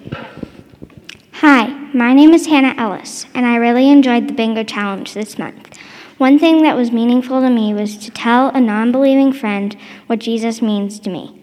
Hi, 1.32 1.66
my 1.92 2.12
name 2.14 2.32
is 2.32 2.46
Hannah 2.46 2.74
Ellis, 2.78 3.26
and 3.34 3.44
I 3.44 3.56
really 3.56 3.90
enjoyed 3.90 4.28
the 4.28 4.34
bingo 4.34 4.64
challenge 4.64 5.14
this 5.14 5.38
month. 5.38 5.76
One 6.16 6.38
thing 6.38 6.62
that 6.62 6.76
was 6.76 6.92
meaningful 6.92 7.40
to 7.40 7.50
me 7.50 7.74
was 7.74 7.96
to 7.98 8.10
tell 8.10 8.48
a 8.50 8.60
non 8.60 8.92
believing 8.92 9.32
friend 9.32 9.76
what 10.06 10.20
Jesus 10.20 10.62
means 10.62 11.00
to 11.00 11.10
me. 11.10 11.42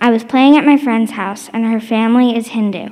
I 0.00 0.10
was 0.10 0.24
playing 0.24 0.56
at 0.56 0.64
my 0.64 0.76
friend's 0.76 1.12
house, 1.12 1.48
and 1.52 1.64
her 1.64 1.80
family 1.80 2.36
is 2.36 2.48
Hindu. 2.48 2.88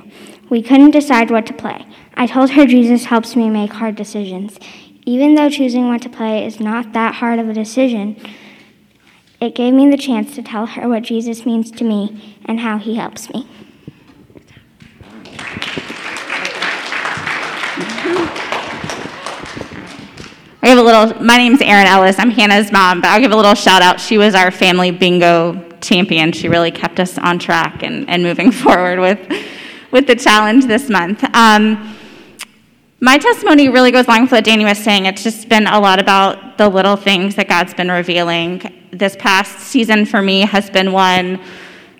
We 0.49 0.61
couldn't 0.61 0.91
decide 0.91 1.29
what 1.29 1.45
to 1.47 1.53
play. 1.53 1.85
I 2.15 2.25
told 2.25 2.51
her 2.51 2.65
Jesus 2.65 3.05
helps 3.05 3.35
me 3.35 3.49
make 3.49 3.73
hard 3.73 3.95
decisions. 3.95 4.59
Even 5.05 5.35
though 5.35 5.49
choosing 5.49 5.87
what 5.87 6.01
to 6.03 6.09
play 6.09 6.45
is 6.45 6.59
not 6.59 6.93
that 6.93 7.15
hard 7.15 7.39
of 7.39 7.49
a 7.49 7.53
decision, 7.53 8.15
it 9.41 9.55
gave 9.55 9.73
me 9.73 9.89
the 9.89 9.97
chance 9.97 10.35
to 10.35 10.43
tell 10.43 10.65
her 10.65 10.87
what 10.89 11.03
Jesus 11.03 11.45
means 11.45 11.71
to 11.71 11.83
me 11.83 12.37
and 12.45 12.59
how 12.59 12.77
he 12.77 12.95
helps 12.95 13.29
me. 13.29 13.47
I 20.61 20.67
give 20.67 20.77
a 20.77 20.81
little, 20.81 21.23
my 21.23 21.37
name's 21.37 21.61
Erin 21.61 21.87
Ellis. 21.87 22.19
I'm 22.19 22.31
Hannah's 22.31 22.69
mom, 22.69 22.99
but 22.99 23.07
I'll 23.07 23.21
give 23.21 23.31
a 23.31 23.35
little 23.35 23.55
shout 23.55 23.81
out. 23.81 23.99
She 23.99 24.17
was 24.17 24.35
our 24.35 24.51
family 24.51 24.91
bingo 24.91 25.69
champion. 25.79 26.33
She 26.33 26.49
really 26.49 26.71
kept 26.71 26.99
us 26.99 27.17
on 27.17 27.39
track 27.39 27.81
and, 27.81 28.09
and 28.09 28.21
moving 28.21 28.51
forward 28.53 28.99
with, 28.99 29.19
with 29.91 30.05
the 30.05 30.15
challenge 30.15 30.65
this 30.65 30.89
month. 30.89 31.23
Um, 31.33 31.95
my 33.01 33.17
testimony 33.17 33.69
really 33.69 33.91
goes 33.91 34.07
along 34.07 34.23
with 34.23 34.31
what 34.31 34.43
Danny 34.43 34.65
was 34.65 34.77
saying. 34.77 35.05
It's 35.05 35.23
just 35.23 35.47
been 35.47 35.67
a 35.67 35.79
lot 35.79 35.99
about 35.99 36.57
the 36.57 36.67
little 36.67 36.97
things 36.97 37.35
that 37.35 37.47
God's 37.47 37.73
been 37.73 37.89
revealing. 37.89 38.61
This 38.91 39.15
past 39.17 39.59
season 39.59 40.05
for 40.05 40.21
me 40.21 40.41
has 40.41 40.69
been 40.69 40.91
one 40.91 41.39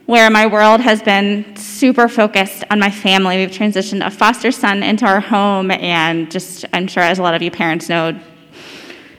where 0.08 0.30
my 0.30 0.46
world 0.46 0.82
has 0.82 1.02
been 1.02 1.56
super 1.56 2.10
focused 2.10 2.64
on 2.70 2.80
my 2.80 2.90
family. 2.90 3.38
We've 3.38 3.52
transitioned 3.52 4.06
a 4.06 4.10
foster 4.10 4.52
son 4.52 4.82
into 4.84 5.06
our 5.06 5.20
home, 5.20 5.70
and 5.72 6.30
just, 6.32 6.66
I'm 6.74 6.88
sure, 6.88 7.04
as 7.04 7.20
a 7.20 7.22
lot 7.22 7.36
of 7.36 7.44
you 7.44 7.52
parents 7.52 7.88
know, 7.88 8.20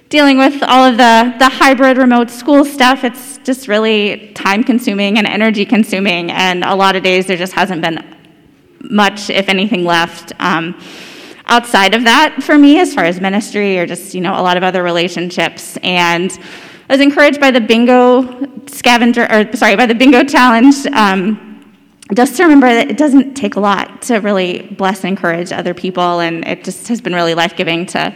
dealing 0.09 0.37
with 0.37 0.63
all 0.65 0.85
of 0.85 0.97
the, 0.97 1.35
the 1.39 1.49
hybrid 1.49 1.97
remote 1.97 2.29
school 2.29 2.65
stuff, 2.65 3.05
it's 3.05 3.39
just 3.39 3.69
really 3.69 4.33
time 4.35 4.65
consuming 4.65 5.17
and 5.17 5.27
energy 5.27 5.65
consuming. 5.65 6.31
And 6.33 6.65
a 6.65 6.75
lot 6.75 6.97
of 6.97 7.05
days 7.05 7.27
there 7.27 7.37
just 7.37 7.53
hasn't 7.53 7.81
been 7.81 8.05
much, 8.81 9.31
if 9.31 9.49
anything, 9.49 9.85
left. 9.85 10.33
Um, 10.41 10.79
outside 11.51 11.95
of 11.95 12.05
that 12.05 12.43
for 12.43 12.57
me 12.57 12.79
as 12.79 12.95
far 12.95 13.05
as 13.05 13.21
ministry 13.21 13.79
or 13.79 13.87
just, 13.87 14.15
you 14.15 14.21
know, 14.21 14.33
a 14.33 14.43
lot 14.43 14.57
of 14.57 14.63
other 14.63 14.83
relationships. 14.83 15.77
And 15.83 16.31
I 16.89 16.95
was 16.95 17.01
encouraged 17.01 17.41
by 17.41 17.51
the 17.51 17.61
bingo 17.61 18.67
scavenger, 18.67 19.31
or 19.31 19.55
sorry, 19.55 19.77
by 19.77 19.87
the 19.87 19.95
bingo 19.95 20.25
challenge. 20.25 20.87
Um, 20.87 21.47
just 22.15 22.37
to 22.37 22.43
remember 22.43 22.67
that 22.67 22.91
it 22.91 22.97
doesn't 22.97 23.35
take 23.35 23.57
a 23.57 23.61
lot 23.61 24.03
to 24.03 24.19
really 24.19 24.63
bless 24.63 25.05
and 25.05 25.11
encourage 25.11 25.53
other 25.53 25.75
people, 25.75 26.21
and 26.21 26.47
it 26.47 26.65
just 26.65 26.89
has 26.89 27.01
been 27.01 27.15
really 27.15 27.35
life 27.35 27.55
giving 27.57 27.87
to 27.87 28.15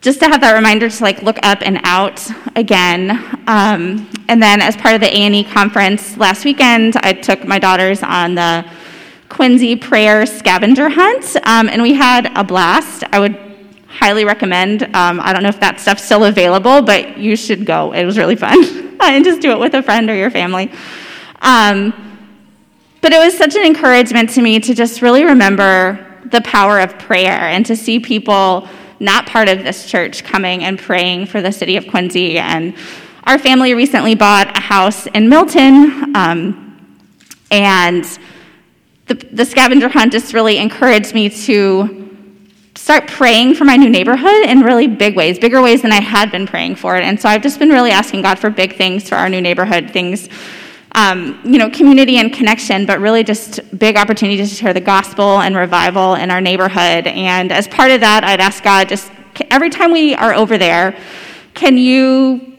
just 0.00 0.18
to 0.20 0.26
have 0.26 0.40
that 0.40 0.54
reminder 0.54 0.88
to 0.88 1.02
like 1.02 1.22
look 1.22 1.38
up 1.42 1.58
and 1.62 1.78
out 1.84 2.26
again. 2.56 3.10
Um, 3.46 4.08
and 4.28 4.42
then 4.42 4.62
as 4.62 4.76
part 4.76 4.94
of 4.94 5.00
the 5.00 5.08
A 5.08 5.20
and 5.20 5.34
E 5.34 5.44
conference 5.44 6.16
last 6.16 6.44
weekend, 6.44 6.96
I 6.98 7.12
took 7.12 7.44
my 7.44 7.58
daughters 7.58 8.02
on 8.02 8.34
the 8.34 8.64
Quincy 9.30 9.76
Prayer 9.76 10.26
Scavenger 10.26 10.90
Hunt, 10.90 11.36
um, 11.46 11.68
and 11.68 11.80
we 11.80 11.94
had 11.94 12.36
a 12.36 12.44
blast. 12.44 13.04
I 13.12 13.20
would 13.20 13.38
highly 13.86 14.24
recommend. 14.24 14.82
Um, 14.94 15.20
I 15.20 15.32
don't 15.32 15.42
know 15.42 15.48
if 15.48 15.60
that 15.60 15.80
stuff's 15.80 16.02
still 16.02 16.24
available, 16.24 16.82
but 16.82 17.16
you 17.16 17.36
should 17.36 17.64
go. 17.64 17.92
It 17.92 18.04
was 18.04 18.18
really 18.18 18.36
fun. 18.36 18.98
and 19.00 19.24
just 19.24 19.40
do 19.40 19.52
it 19.52 19.58
with 19.58 19.72
a 19.74 19.82
friend 19.82 20.10
or 20.10 20.16
your 20.16 20.30
family. 20.30 20.70
Um, 21.40 21.94
but 23.00 23.12
it 23.12 23.18
was 23.18 23.38
such 23.38 23.54
an 23.54 23.64
encouragement 23.64 24.30
to 24.30 24.42
me 24.42 24.60
to 24.60 24.74
just 24.74 25.00
really 25.00 25.24
remember 25.24 26.06
the 26.30 26.40
power 26.42 26.80
of 26.80 26.98
prayer 26.98 27.48
and 27.48 27.64
to 27.66 27.76
see 27.76 27.98
people 27.98 28.68
not 28.98 29.26
part 29.26 29.48
of 29.48 29.62
this 29.62 29.88
church 29.88 30.24
coming 30.24 30.64
and 30.64 30.78
praying 30.78 31.26
for 31.26 31.40
the 31.40 31.52
city 31.52 31.76
of 31.76 31.86
Quincy. 31.86 32.38
And 32.38 32.74
our 33.24 33.38
family 33.38 33.74
recently 33.74 34.14
bought 34.16 34.56
a 34.58 34.60
house 34.60 35.06
in 35.06 35.28
Milton, 35.28 36.14
um, 36.16 36.66
and 37.50 38.04
the, 39.10 39.14
the 39.32 39.44
scavenger 39.44 39.88
hunt 39.88 40.12
just 40.12 40.32
really 40.32 40.58
encouraged 40.58 41.14
me 41.14 41.28
to 41.28 42.08
start 42.76 43.08
praying 43.08 43.56
for 43.56 43.64
my 43.64 43.76
new 43.76 43.88
neighborhood 43.88 44.44
in 44.46 44.60
really 44.60 44.86
big 44.86 45.16
ways, 45.16 45.36
bigger 45.36 45.60
ways 45.60 45.82
than 45.82 45.90
I 45.90 46.00
had 46.00 46.30
been 46.30 46.46
praying 46.46 46.76
for 46.76 46.96
it. 46.96 47.02
And 47.02 47.20
so 47.20 47.28
I've 47.28 47.42
just 47.42 47.58
been 47.58 47.70
really 47.70 47.90
asking 47.90 48.22
God 48.22 48.38
for 48.38 48.50
big 48.50 48.76
things 48.76 49.08
for 49.08 49.16
our 49.16 49.28
new 49.28 49.40
neighborhood, 49.40 49.90
things, 49.90 50.28
um, 50.94 51.40
you 51.44 51.58
know, 51.58 51.68
community 51.70 52.18
and 52.18 52.32
connection, 52.32 52.86
but 52.86 53.00
really 53.00 53.24
just 53.24 53.58
big 53.76 53.96
opportunities 53.96 54.48
to 54.50 54.54
share 54.54 54.72
the 54.72 54.80
gospel 54.80 55.40
and 55.40 55.56
revival 55.56 56.14
in 56.14 56.30
our 56.30 56.40
neighborhood. 56.40 57.08
And 57.08 57.50
as 57.50 57.66
part 57.66 57.90
of 57.90 58.00
that, 58.02 58.22
I'd 58.22 58.40
ask 58.40 58.62
God 58.62 58.88
just 58.88 59.10
every 59.50 59.70
time 59.70 59.90
we 59.90 60.14
are 60.14 60.34
over 60.34 60.56
there, 60.56 60.96
can 61.54 61.76
you 61.76 62.56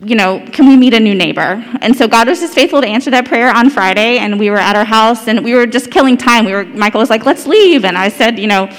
you 0.00 0.14
know, 0.14 0.44
can 0.52 0.68
we 0.68 0.76
meet 0.76 0.92
a 0.92 1.00
new 1.00 1.14
neighbor? 1.14 1.64
And 1.80 1.96
so 1.96 2.06
God 2.06 2.28
was 2.28 2.40
just 2.40 2.54
faithful 2.54 2.82
to 2.82 2.86
answer 2.86 3.10
that 3.10 3.26
prayer 3.26 3.54
on 3.54 3.70
Friday, 3.70 4.18
and 4.18 4.38
we 4.38 4.50
were 4.50 4.58
at 4.58 4.76
our 4.76 4.84
house, 4.84 5.26
and 5.26 5.42
we 5.42 5.54
were 5.54 5.66
just 5.66 5.90
killing 5.90 6.16
time. 6.16 6.44
We 6.44 6.52
were, 6.52 6.64
Michael 6.64 7.00
was 7.00 7.08
like, 7.08 7.24
let's 7.24 7.46
leave. 7.46 7.84
And 7.84 7.96
I 7.96 8.10
said, 8.10 8.38
you 8.38 8.46
know, 8.46 8.70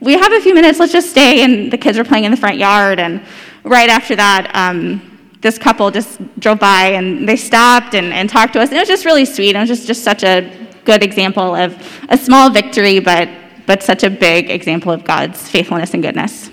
we 0.00 0.12
have 0.12 0.32
a 0.32 0.40
few 0.40 0.54
minutes, 0.54 0.78
let's 0.78 0.92
just 0.92 1.10
stay. 1.10 1.42
And 1.42 1.72
the 1.72 1.78
kids 1.78 1.96
were 1.96 2.04
playing 2.04 2.24
in 2.24 2.30
the 2.30 2.36
front 2.36 2.58
yard. 2.58 3.00
And 3.00 3.22
right 3.64 3.88
after 3.88 4.14
that, 4.16 4.50
um, 4.54 5.02
this 5.40 5.58
couple 5.58 5.90
just 5.90 6.20
drove 6.38 6.58
by 6.58 6.88
and 6.88 7.28
they 7.28 7.36
stopped 7.36 7.94
and, 7.94 8.12
and 8.12 8.28
talked 8.28 8.52
to 8.52 8.60
us. 8.60 8.68
And 8.68 8.76
it 8.76 8.80
was 8.80 8.88
just 8.88 9.04
really 9.04 9.24
sweet. 9.24 9.56
It 9.56 9.58
was 9.58 9.68
just, 9.68 9.86
just 9.86 10.04
such 10.04 10.22
a 10.22 10.68
good 10.84 11.02
example 11.02 11.54
of 11.54 11.74
a 12.10 12.18
small 12.18 12.50
victory, 12.50 13.00
but, 13.00 13.28
but 13.66 13.82
such 13.82 14.04
a 14.04 14.10
big 14.10 14.50
example 14.50 14.92
of 14.92 15.04
God's 15.04 15.48
faithfulness 15.48 15.94
and 15.94 16.02
goodness. 16.02 16.50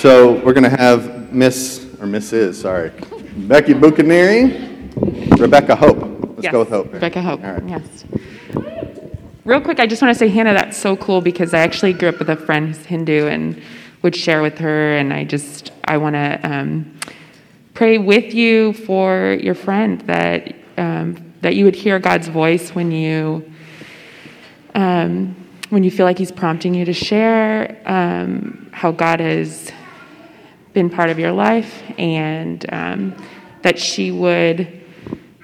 So 0.00 0.42
we're 0.42 0.54
going 0.54 0.64
to 0.64 0.70
have 0.70 1.30
Miss, 1.30 1.84
or 2.00 2.06
Mrs., 2.06 2.54
sorry, 2.54 2.88
Becky 3.36 3.74
Bucaneri, 3.74 5.38
Rebecca 5.38 5.76
Hope. 5.76 5.98
Let's 5.98 6.44
yes. 6.44 6.52
go 6.52 6.60
with 6.60 6.70
Hope. 6.70 6.90
Rebecca 6.94 7.20
Hope, 7.20 7.42
right. 7.42 7.62
yes. 7.68 8.06
Real 9.44 9.60
quick, 9.60 9.78
I 9.78 9.86
just 9.86 10.00
want 10.00 10.14
to 10.14 10.18
say, 10.18 10.28
Hannah, 10.28 10.54
that's 10.54 10.78
so 10.78 10.96
cool 10.96 11.20
because 11.20 11.52
I 11.52 11.58
actually 11.58 11.92
grew 11.92 12.08
up 12.08 12.18
with 12.18 12.30
a 12.30 12.36
friend 12.36 12.68
who's 12.68 12.86
Hindu 12.86 13.26
and 13.26 13.62
would 14.00 14.16
share 14.16 14.40
with 14.40 14.56
her, 14.56 14.96
and 14.96 15.12
I 15.12 15.24
just, 15.24 15.70
I 15.84 15.98
want 15.98 16.14
to 16.14 16.40
um, 16.44 16.98
pray 17.74 17.98
with 17.98 18.32
you 18.32 18.72
for 18.72 19.36
your 19.38 19.54
friend 19.54 20.00
that, 20.06 20.54
um, 20.78 21.34
that 21.42 21.56
you 21.56 21.66
would 21.66 21.76
hear 21.76 21.98
God's 21.98 22.28
voice 22.28 22.70
when 22.70 22.90
you, 22.90 23.44
um, 24.74 25.36
when 25.68 25.84
you 25.84 25.90
feel 25.90 26.06
like 26.06 26.16
He's 26.16 26.32
prompting 26.32 26.72
you 26.72 26.86
to 26.86 26.94
share 26.94 27.82
um, 27.84 28.70
how 28.72 28.92
God 28.92 29.20
has 29.20 29.70
been 30.72 30.90
part 30.90 31.10
of 31.10 31.18
your 31.18 31.32
life, 31.32 31.82
and 31.98 32.64
um, 32.72 33.14
that 33.62 33.78
she 33.78 34.10
would, 34.10 34.80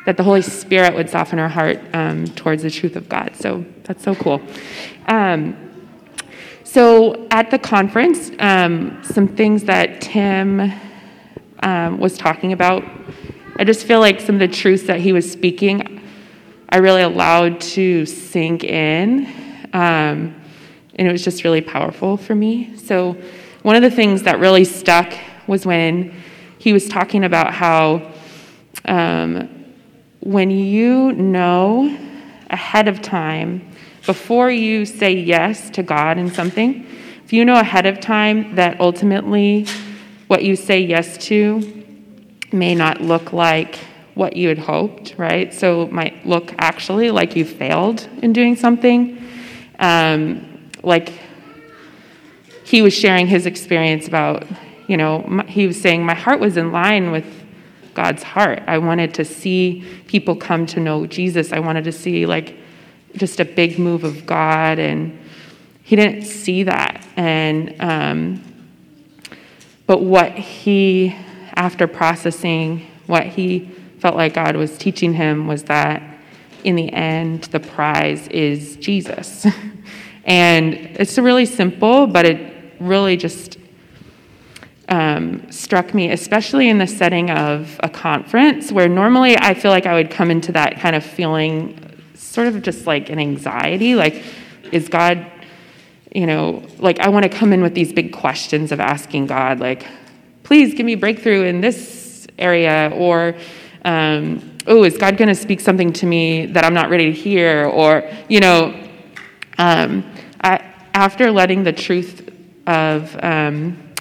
that 0.06 0.16
the 0.16 0.22
Holy 0.22 0.42
Spirit 0.42 0.94
would 0.94 1.10
soften 1.10 1.38
her 1.38 1.48
heart 1.48 1.80
um, 1.92 2.26
towards 2.26 2.62
the 2.62 2.70
truth 2.70 2.96
of 2.96 3.08
God. 3.08 3.34
So 3.34 3.64
that's 3.84 4.02
so 4.02 4.14
cool. 4.14 4.40
Um, 5.06 5.56
so 6.64 7.26
at 7.30 7.50
the 7.50 7.58
conference, 7.58 8.30
um, 8.38 9.02
some 9.02 9.28
things 9.28 9.64
that 9.64 10.00
Tim 10.00 10.72
um, 11.60 11.98
was 11.98 12.18
talking 12.18 12.52
about, 12.52 12.84
I 13.56 13.64
just 13.64 13.86
feel 13.86 14.00
like 14.00 14.20
some 14.20 14.36
of 14.36 14.40
the 14.40 14.48
truths 14.48 14.84
that 14.84 15.00
he 15.00 15.12
was 15.12 15.30
speaking, 15.30 16.02
I 16.68 16.78
really 16.78 17.02
allowed 17.02 17.60
to 17.62 18.04
sink 18.04 18.64
in. 18.64 19.26
Um, 19.72 20.34
and 20.98 21.06
it 21.06 21.12
was 21.12 21.24
just 21.24 21.44
really 21.44 21.60
powerful 21.60 22.16
for 22.16 22.34
me. 22.34 22.76
So 22.76 23.16
one 23.66 23.74
of 23.74 23.82
the 23.82 23.90
things 23.90 24.22
that 24.22 24.38
really 24.38 24.62
stuck 24.62 25.12
was 25.48 25.66
when 25.66 26.14
he 26.56 26.72
was 26.72 26.86
talking 26.88 27.24
about 27.24 27.52
how 27.52 28.12
um, 28.84 29.74
when 30.20 30.52
you 30.52 31.12
know 31.14 31.98
ahead 32.48 32.86
of 32.86 33.02
time, 33.02 33.68
before 34.06 34.52
you 34.52 34.86
say 34.86 35.12
yes 35.12 35.68
to 35.70 35.82
God 35.82 36.16
in 36.16 36.30
something, 36.30 36.86
if 37.24 37.32
you 37.32 37.44
know 37.44 37.58
ahead 37.58 37.86
of 37.86 37.98
time 37.98 38.54
that 38.54 38.78
ultimately 38.78 39.66
what 40.28 40.44
you 40.44 40.54
say 40.54 40.78
yes 40.78 41.18
to 41.26 41.84
may 42.52 42.72
not 42.72 43.00
look 43.00 43.32
like 43.32 43.80
what 44.14 44.36
you 44.36 44.48
had 44.48 44.58
hoped, 44.58 45.16
right? 45.18 45.52
So 45.52 45.82
it 45.82 45.90
might 45.90 46.24
look 46.24 46.54
actually 46.58 47.10
like 47.10 47.34
you 47.34 47.44
failed 47.44 48.08
in 48.22 48.32
doing 48.32 48.54
something. 48.54 49.20
Um, 49.80 50.70
like 50.84 51.12
he 52.66 52.82
was 52.82 52.92
sharing 52.92 53.28
his 53.28 53.46
experience 53.46 54.08
about, 54.08 54.44
you 54.88 54.96
know, 54.96 55.22
my, 55.28 55.44
he 55.46 55.68
was 55.68 55.80
saying, 55.80 56.04
my 56.04 56.14
heart 56.14 56.40
was 56.40 56.56
in 56.56 56.72
line 56.72 57.12
with 57.12 57.24
God's 57.94 58.24
heart. 58.24 58.60
I 58.66 58.78
wanted 58.78 59.14
to 59.14 59.24
see 59.24 59.84
people 60.08 60.34
come 60.34 60.66
to 60.66 60.80
know 60.80 61.06
Jesus. 61.06 61.52
I 61.52 61.60
wanted 61.60 61.84
to 61.84 61.92
see, 61.92 62.26
like, 62.26 62.56
just 63.14 63.38
a 63.38 63.44
big 63.44 63.78
move 63.78 64.02
of 64.02 64.26
God. 64.26 64.80
And 64.80 65.16
he 65.84 65.94
didn't 65.94 66.24
see 66.24 66.64
that. 66.64 67.06
And, 67.14 67.80
um, 67.80 68.42
but 69.86 70.02
what 70.02 70.32
he, 70.32 71.14
after 71.54 71.86
processing 71.86 72.84
what 73.06 73.26
he 73.26 73.70
felt 74.00 74.16
like 74.16 74.34
God 74.34 74.56
was 74.56 74.76
teaching 74.76 75.14
him, 75.14 75.46
was 75.46 75.62
that 75.64 76.02
in 76.64 76.74
the 76.74 76.92
end, 76.92 77.44
the 77.44 77.60
prize 77.60 78.26
is 78.26 78.74
Jesus. 78.78 79.46
and 80.24 80.74
it's 80.74 81.16
really 81.16 81.46
simple, 81.46 82.08
but 82.08 82.26
it 82.26 82.55
really 82.80 83.16
just 83.16 83.58
um, 84.88 85.50
struck 85.50 85.94
me, 85.94 86.10
especially 86.10 86.68
in 86.68 86.78
the 86.78 86.86
setting 86.86 87.30
of 87.30 87.78
a 87.82 87.88
conference, 87.88 88.70
where 88.70 88.88
normally 88.88 89.36
I 89.36 89.54
feel 89.54 89.70
like 89.70 89.86
I 89.86 89.94
would 89.94 90.10
come 90.10 90.30
into 90.30 90.52
that 90.52 90.78
kind 90.78 90.94
of 90.94 91.04
feeling 91.04 91.82
sort 92.14 92.48
of 92.48 92.62
just 92.62 92.86
like 92.86 93.10
an 93.10 93.18
anxiety 93.18 93.94
like, 93.94 94.22
is 94.72 94.88
God, 94.88 95.26
you 96.14 96.26
know, 96.26 96.62
like 96.78 97.00
I 97.00 97.08
want 97.08 97.24
to 97.24 97.28
come 97.28 97.52
in 97.52 97.62
with 97.62 97.74
these 97.74 97.92
big 97.92 98.12
questions 98.12 98.72
of 98.72 98.80
asking 98.80 99.26
God, 99.26 99.60
like, 99.60 99.86
please 100.42 100.74
give 100.74 100.86
me 100.86 100.94
breakthrough 100.94 101.44
in 101.44 101.60
this 101.60 102.26
area, 102.38 102.92
or, 102.94 103.34
um, 103.84 104.58
oh, 104.66 104.84
is 104.84 104.96
God 104.98 105.16
going 105.16 105.28
to 105.28 105.34
speak 105.34 105.60
something 105.60 105.92
to 105.94 106.06
me 106.06 106.46
that 106.46 106.64
I'm 106.64 106.74
not 106.74 106.90
ready 106.90 107.06
to 107.06 107.12
hear? 107.12 107.66
Or, 107.66 108.08
you 108.28 108.40
know, 108.40 108.88
um, 109.58 110.04
I, 110.42 110.62
after 110.94 111.30
letting 111.30 111.64
the 111.64 111.72
truth 111.72 112.25
of, 112.66 113.16
um, 113.22 113.92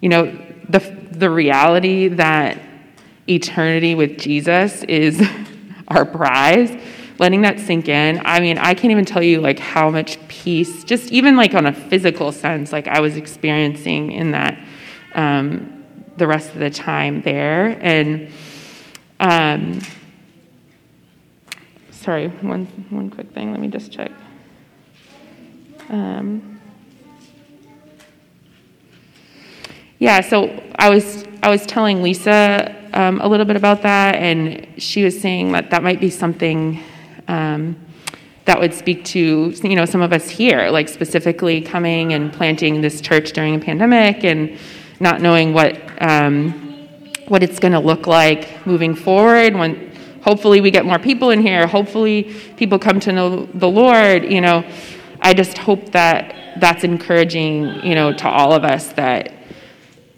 you 0.00 0.08
know, 0.08 0.36
the, 0.68 0.78
the 1.12 1.30
reality 1.30 2.08
that 2.08 2.60
eternity 3.28 3.94
with 3.94 4.18
Jesus 4.18 4.82
is 4.84 5.22
our 5.88 6.04
prize, 6.04 6.76
letting 7.18 7.42
that 7.42 7.60
sink 7.60 7.88
in. 7.88 8.20
I 8.24 8.40
mean, 8.40 8.58
I 8.58 8.74
can't 8.74 8.90
even 8.90 9.04
tell 9.04 9.22
you 9.22 9.40
like 9.40 9.58
how 9.58 9.90
much 9.90 10.18
peace, 10.28 10.84
just 10.84 11.12
even 11.12 11.36
like 11.36 11.54
on 11.54 11.66
a 11.66 11.72
physical 11.72 12.32
sense, 12.32 12.72
like 12.72 12.88
I 12.88 13.00
was 13.00 13.16
experiencing 13.16 14.12
in 14.12 14.32
that 14.32 14.58
um, 15.14 15.84
the 16.16 16.26
rest 16.26 16.50
of 16.52 16.58
the 16.58 16.70
time 16.70 17.22
there. 17.22 17.78
And 17.80 18.30
um, 19.20 19.80
sorry, 21.90 22.28
one 22.28 22.66
one 22.90 23.10
quick 23.10 23.30
thing. 23.30 23.50
Let 23.50 23.60
me 23.60 23.68
just 23.68 23.92
check. 23.92 24.10
Um, 25.88 26.53
Yeah, 30.04 30.20
so 30.20 30.62
I 30.78 30.90
was 30.90 31.24
I 31.42 31.48
was 31.48 31.64
telling 31.64 32.02
Lisa 32.02 32.76
um, 32.92 33.22
a 33.22 33.26
little 33.26 33.46
bit 33.46 33.56
about 33.56 33.80
that, 33.84 34.16
and 34.16 34.66
she 34.76 35.02
was 35.02 35.18
saying 35.18 35.52
that 35.52 35.70
that 35.70 35.82
might 35.82 35.98
be 35.98 36.10
something 36.10 36.78
um, 37.26 37.74
that 38.44 38.60
would 38.60 38.74
speak 38.74 39.06
to 39.06 39.54
you 39.62 39.74
know 39.74 39.86
some 39.86 40.02
of 40.02 40.12
us 40.12 40.28
here, 40.28 40.68
like 40.68 40.90
specifically 40.90 41.62
coming 41.62 42.12
and 42.12 42.30
planting 42.34 42.82
this 42.82 43.00
church 43.00 43.32
during 43.32 43.54
a 43.54 43.58
pandemic 43.58 44.24
and 44.24 44.58
not 45.00 45.22
knowing 45.22 45.54
what 45.54 45.80
um, 46.02 46.50
what 47.28 47.42
it's 47.42 47.58
going 47.58 47.72
to 47.72 47.80
look 47.80 48.06
like 48.06 48.66
moving 48.66 48.94
forward 48.94 49.54
when 49.54 49.90
hopefully 50.22 50.60
we 50.60 50.70
get 50.70 50.84
more 50.84 50.98
people 50.98 51.30
in 51.30 51.40
here 51.40 51.66
hopefully 51.66 52.24
people 52.58 52.78
come 52.78 53.00
to 53.00 53.10
know 53.10 53.46
the 53.54 53.70
lord 53.70 54.30
you 54.30 54.42
know. 54.42 54.62
I 55.22 55.32
just 55.32 55.56
hope 55.56 55.92
that 55.92 56.60
that's 56.60 56.84
encouraging 56.84 57.82
you 57.82 57.94
know 57.94 58.12
to 58.12 58.28
all 58.28 58.52
of 58.52 58.64
us 58.64 58.92
that 58.92 59.33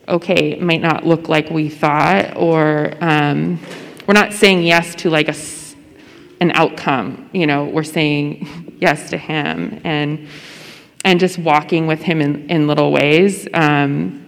okay, 0.09 0.53
it 0.53 0.63
might 0.63 0.81
not 0.81 1.07
look 1.07 1.29
like 1.29 1.51
we 1.51 1.69
thought, 1.69 2.37
or 2.37 2.93
um, 3.01 3.59
we're 4.07 4.15
not 4.15 4.33
saying 4.33 4.63
yes 4.63 4.95
to 4.97 5.11
like 5.11 5.29
a, 5.29 5.35
an 6.41 6.53
outcome. 6.53 7.29
You 7.33 7.47
know, 7.47 7.65
we're 7.65 7.85
saying 7.85 8.77
yes 8.81 9.11
to 9.11 9.19
Him 9.19 9.81
and 9.85 10.29
and 11.05 11.21
just 11.21 11.39
walking 11.39 11.87
with 11.87 12.03
Him 12.03 12.21
in, 12.21 12.51
in 12.51 12.67
little 12.67 12.91
ways 12.91 13.47
um, 13.55 14.27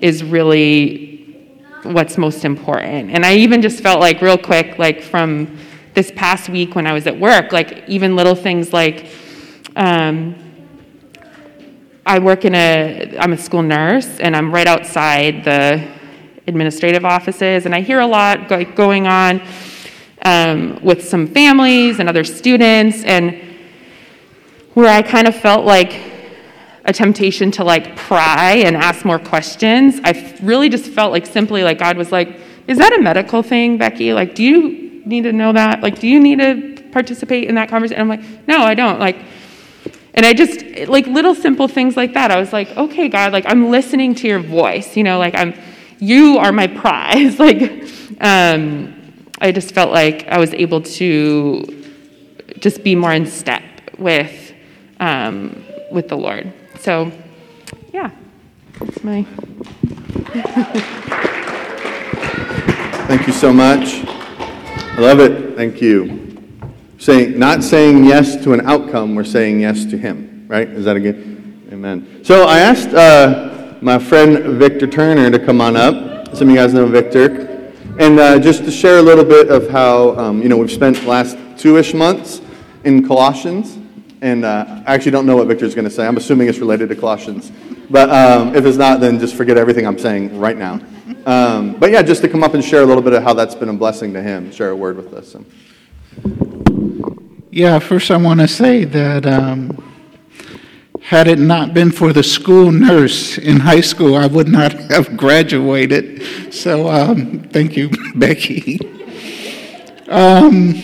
is 0.00 0.24
really 0.24 1.18
what's 1.82 2.16
most 2.16 2.44
important. 2.44 3.10
And 3.10 3.24
I 3.24 3.36
even 3.36 3.62
just 3.62 3.80
felt 3.82 4.00
like, 4.00 4.22
real 4.22 4.38
quick, 4.38 4.78
like 4.78 5.02
from 5.02 5.58
this 5.94 6.10
past 6.14 6.48
week 6.48 6.74
when 6.74 6.86
I 6.86 6.92
was 6.92 7.06
at 7.06 7.18
work, 7.18 7.52
like 7.52 7.88
even 7.88 8.16
little 8.16 8.34
things 8.34 8.72
like, 8.72 9.06
um, 9.76 10.34
I 12.08 12.18
work 12.20 12.46
in 12.46 12.54
a, 12.54 13.18
I'm 13.20 13.34
a 13.34 13.36
school 13.36 13.62
nurse, 13.62 14.18
and 14.18 14.34
I'm 14.34 14.50
right 14.50 14.66
outside 14.66 15.44
the 15.44 15.86
administrative 16.46 17.04
offices, 17.04 17.66
and 17.66 17.74
I 17.74 17.82
hear 17.82 18.00
a 18.00 18.06
lot 18.06 18.48
go- 18.48 18.64
going 18.64 19.06
on 19.06 19.42
um, 20.24 20.82
with 20.82 21.06
some 21.06 21.26
families 21.26 22.00
and 22.00 22.08
other 22.08 22.24
students, 22.24 23.04
and 23.04 23.38
where 24.72 24.88
I 24.88 25.02
kind 25.02 25.28
of 25.28 25.36
felt 25.36 25.66
like 25.66 26.00
a 26.86 26.94
temptation 26.94 27.50
to 27.50 27.64
like 27.64 27.94
pry 27.94 28.54
and 28.54 28.74
ask 28.74 29.04
more 29.04 29.18
questions. 29.18 30.00
I 30.02 30.38
really 30.42 30.70
just 30.70 30.86
felt 30.86 31.12
like 31.12 31.26
simply 31.26 31.62
like 31.62 31.78
God 31.78 31.98
was 31.98 32.10
like, 32.10 32.40
"Is 32.66 32.78
that 32.78 32.98
a 32.98 33.02
medical 33.02 33.42
thing, 33.42 33.76
Becky? 33.76 34.14
Like, 34.14 34.34
do 34.34 34.42
you 34.42 35.02
need 35.04 35.24
to 35.24 35.32
know 35.34 35.52
that? 35.52 35.82
Like, 35.82 35.98
do 35.98 36.08
you 36.08 36.20
need 36.20 36.38
to 36.38 36.82
participate 36.90 37.50
in 37.50 37.54
that 37.56 37.68
conversation?" 37.68 38.00
I'm 38.00 38.08
like, 38.08 38.24
"No, 38.48 38.62
I 38.62 38.72
don't." 38.72 38.98
Like, 38.98 39.18
and 40.14 40.24
I 40.26 40.32
just 40.32 40.64
like 40.88 41.06
little 41.06 41.34
simple 41.34 41.68
things 41.68 41.96
like 41.96 42.14
that. 42.14 42.30
I 42.30 42.38
was 42.38 42.52
like, 42.52 42.76
"Okay, 42.76 43.08
God, 43.08 43.32
like 43.32 43.44
I'm 43.46 43.70
listening 43.70 44.14
to 44.16 44.28
your 44.28 44.40
voice. 44.40 44.96
You 44.96 45.04
know, 45.04 45.18
like 45.18 45.34
I'm, 45.34 45.54
you 45.98 46.38
are 46.38 46.52
my 46.52 46.66
prize." 46.66 47.38
like, 47.48 47.82
um, 48.20 48.94
I 49.40 49.52
just 49.52 49.74
felt 49.74 49.92
like 49.92 50.26
I 50.28 50.38
was 50.38 50.54
able 50.54 50.82
to 50.82 51.84
just 52.58 52.82
be 52.82 52.94
more 52.94 53.12
in 53.12 53.26
step 53.26 53.62
with 53.98 54.52
um, 55.00 55.64
with 55.90 56.08
the 56.08 56.16
Lord. 56.16 56.52
So, 56.80 57.12
yeah, 57.92 58.10
that's 58.78 59.04
my. 59.04 59.24
Thank 63.08 63.26
you 63.26 63.32
so 63.32 63.52
much. 63.52 64.04
I 64.04 65.00
love 65.00 65.20
it. 65.20 65.56
Thank 65.56 65.80
you. 65.80 66.27
Saying, 67.08 67.38
not 67.38 67.64
saying 67.64 68.04
yes 68.04 68.36
to 68.44 68.52
an 68.52 68.66
outcome, 68.66 69.14
we're 69.14 69.24
saying 69.24 69.60
yes 69.60 69.86
to 69.86 69.96
Him, 69.96 70.44
right? 70.46 70.68
Is 70.68 70.84
that 70.84 70.94
a 70.94 71.00
good? 71.00 71.16
Amen. 71.72 72.22
So 72.22 72.44
I 72.44 72.58
asked 72.58 72.90
uh, 72.90 73.78
my 73.80 73.98
friend 73.98 74.58
Victor 74.58 74.86
Turner 74.86 75.30
to 75.30 75.38
come 75.42 75.62
on 75.62 75.74
up. 75.74 76.36
Some 76.36 76.48
of 76.48 76.54
you 76.54 76.60
guys 76.60 76.74
know 76.74 76.84
Victor. 76.84 77.72
And 77.98 78.20
uh, 78.20 78.38
just 78.38 78.62
to 78.66 78.70
share 78.70 78.98
a 78.98 79.00
little 79.00 79.24
bit 79.24 79.48
of 79.48 79.70
how, 79.70 80.18
um, 80.18 80.42
you 80.42 80.50
know, 80.50 80.58
we've 80.58 80.70
spent 80.70 80.98
the 80.98 81.06
last 81.06 81.38
two 81.56 81.78
ish 81.78 81.94
months 81.94 82.42
in 82.84 83.08
Colossians. 83.08 83.78
And 84.20 84.44
uh, 84.44 84.82
I 84.86 84.94
actually 84.94 85.12
don't 85.12 85.24
know 85.24 85.36
what 85.38 85.46
Victor's 85.46 85.74
going 85.74 85.86
to 85.86 85.90
say. 85.90 86.06
I'm 86.06 86.18
assuming 86.18 86.48
it's 86.48 86.58
related 86.58 86.90
to 86.90 86.94
Colossians. 86.94 87.50
But 87.88 88.10
um, 88.10 88.54
if 88.54 88.66
it's 88.66 88.76
not, 88.76 89.00
then 89.00 89.18
just 89.18 89.34
forget 89.34 89.56
everything 89.56 89.86
I'm 89.86 89.98
saying 89.98 90.38
right 90.38 90.58
now. 90.58 90.78
Um, 91.24 91.72
but 91.80 91.90
yeah, 91.90 92.02
just 92.02 92.20
to 92.20 92.28
come 92.28 92.44
up 92.44 92.52
and 92.52 92.62
share 92.62 92.82
a 92.82 92.86
little 92.86 93.02
bit 93.02 93.14
of 93.14 93.22
how 93.22 93.32
that's 93.32 93.54
been 93.54 93.70
a 93.70 93.72
blessing 93.72 94.12
to 94.12 94.22
him, 94.22 94.52
share 94.52 94.68
a 94.68 94.76
word 94.76 94.98
with 94.98 95.14
us. 95.14 95.32
So. 95.32 95.42
Yeah, 97.58 97.80
first 97.80 98.12
I 98.12 98.16
want 98.18 98.38
to 98.38 98.46
say 98.46 98.84
that 98.84 99.26
um, 99.26 99.82
had 101.00 101.26
it 101.26 101.40
not 101.40 101.74
been 101.74 101.90
for 101.90 102.12
the 102.12 102.22
school 102.22 102.70
nurse 102.70 103.36
in 103.36 103.58
high 103.58 103.80
school, 103.80 104.14
I 104.14 104.28
would 104.28 104.46
not 104.46 104.72
have 104.92 105.16
graduated. 105.16 106.54
So 106.54 106.88
um, 106.88 107.40
thank 107.50 107.76
you, 107.76 107.90
Becky. 108.14 108.78
Um, 110.06 110.80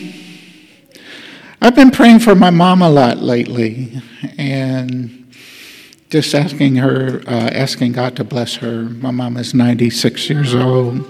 I've 1.63 1.77
been 1.77 1.93
praying 1.93 2.19
for 2.19 2.35
my 2.35 2.51
mom 2.51 2.83
a 2.83 2.91
lot 2.91 3.19
lately, 3.19 4.03
and 4.37 5.33
just 6.11 6.35
asking 6.35 6.75
her, 6.75 7.23
uh, 7.29 7.51
asking 7.53 7.93
God 7.93 8.17
to 8.17 8.25
bless 8.25 8.57
her. 8.57 8.83
My 8.83 9.13
mom 9.13 9.37
is 9.37 9.55
96 9.55 10.29
years 10.29 10.57
old. 10.57 11.09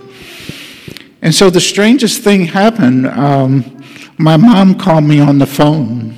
And 1.23 1.35
so 1.35 1.49
the 1.49 1.59
strangest 1.59 2.23
thing 2.23 2.45
happened. 2.45 3.07
Um, 3.07 3.74
my 4.19 4.37
mom 4.37 4.79
called 4.79 5.05
me 5.05 5.21
on 5.21 5.39
the 5.39 5.47
phone. 5.47 6.17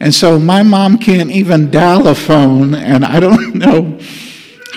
And 0.00 0.14
so 0.14 0.38
my 0.38 0.62
mom 0.62 0.98
can't 0.98 1.30
even 1.30 1.70
dial 1.70 2.06
a 2.06 2.14
phone, 2.14 2.74
and 2.74 3.04
I 3.04 3.20
don't 3.20 3.54
know 3.54 3.98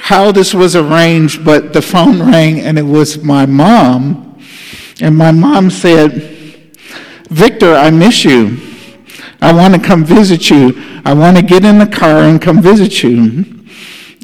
how 0.09 0.31
this 0.31 0.53
was 0.53 0.75
arranged, 0.75 1.45
but 1.45 1.73
the 1.73 1.81
phone 1.81 2.19
rang 2.19 2.61
and 2.61 2.79
it 2.79 2.83
was 2.83 3.23
my 3.23 3.45
mom. 3.45 4.41
And 5.01 5.15
my 5.15 5.31
mom 5.31 5.69
said, 5.69 6.13
Victor, 7.29 7.75
I 7.75 7.91
miss 7.91 8.25
you. 8.25 8.57
I 9.41 9.53
want 9.53 9.75
to 9.75 9.79
come 9.79 10.03
visit 10.03 10.49
you. 10.49 10.73
I 11.05 11.13
want 11.13 11.37
to 11.37 11.43
get 11.43 11.63
in 11.63 11.77
the 11.77 11.85
car 11.85 12.23
and 12.23 12.41
come 12.41 12.61
visit 12.61 13.03
you. 13.03 13.45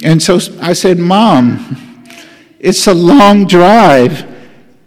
And 0.04 0.22
so 0.22 0.40
I 0.60 0.74
said, 0.74 0.98
Mom, 0.98 2.04
it's 2.60 2.88
a 2.88 2.94
long 2.94 3.46
drive. 3.46 4.26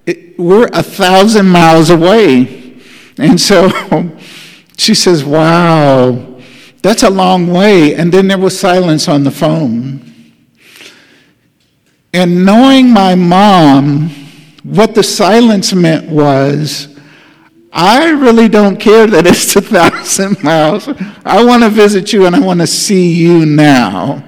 It, 0.04 0.38
we're 0.38 0.68
a 0.72 0.82
thousand 0.82 1.48
miles 1.48 1.90
away. 1.90 2.57
And 3.18 3.40
so 3.40 3.68
she 4.76 4.94
says, 4.94 5.24
Wow, 5.24 6.40
that's 6.82 7.02
a 7.02 7.10
long 7.10 7.48
way. 7.48 7.94
And 7.94 8.12
then 8.12 8.28
there 8.28 8.38
was 8.38 8.58
silence 8.58 9.08
on 9.08 9.24
the 9.24 9.30
phone. 9.30 10.04
And 12.14 12.44
knowing 12.44 12.90
my 12.90 13.14
mom, 13.14 14.08
what 14.62 14.94
the 14.94 15.02
silence 15.02 15.72
meant 15.74 16.08
was, 16.08 16.96
I 17.72 18.10
really 18.10 18.48
don't 18.48 18.78
care 18.78 19.06
that 19.06 19.26
it's 19.26 19.54
a 19.56 19.60
thousand 19.60 20.42
miles. 20.42 20.88
I 21.24 21.44
want 21.44 21.62
to 21.62 21.68
visit 21.68 22.12
you 22.12 22.26
and 22.26 22.34
I 22.34 22.40
want 22.40 22.60
to 22.60 22.66
see 22.66 23.12
you 23.12 23.44
now. 23.44 24.24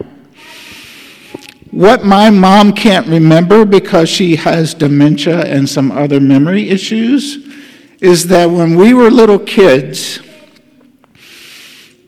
What 1.71 2.05
my 2.05 2.31
mom 2.31 2.73
can't 2.73 3.07
remember 3.07 3.65
because 3.65 4.09
she 4.09 4.37
has 4.37 4.75
dementia 4.75 5.41
and 5.43 5.69
some 5.69 5.93
other 5.93 6.21
memory 6.21 6.69
issues 6.69 7.50
is 8.01 8.29
that 8.29 8.47
when 8.47 8.77
we 8.77 8.95
were 8.95 9.11
little 9.11 9.39
kids, 9.39 10.21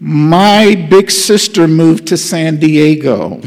my 0.01 0.75
big 0.91 1.11
sister 1.11 1.69
moved 1.69 2.09
to 2.09 2.17
San 2.17 2.59
Diego. 2.59 3.41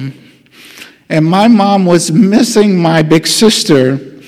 And 1.09 1.25
my 1.25 1.47
mom 1.47 1.85
was 1.85 2.11
missing 2.11 2.79
my 2.79 3.01
big 3.01 3.27
sister. 3.27 4.21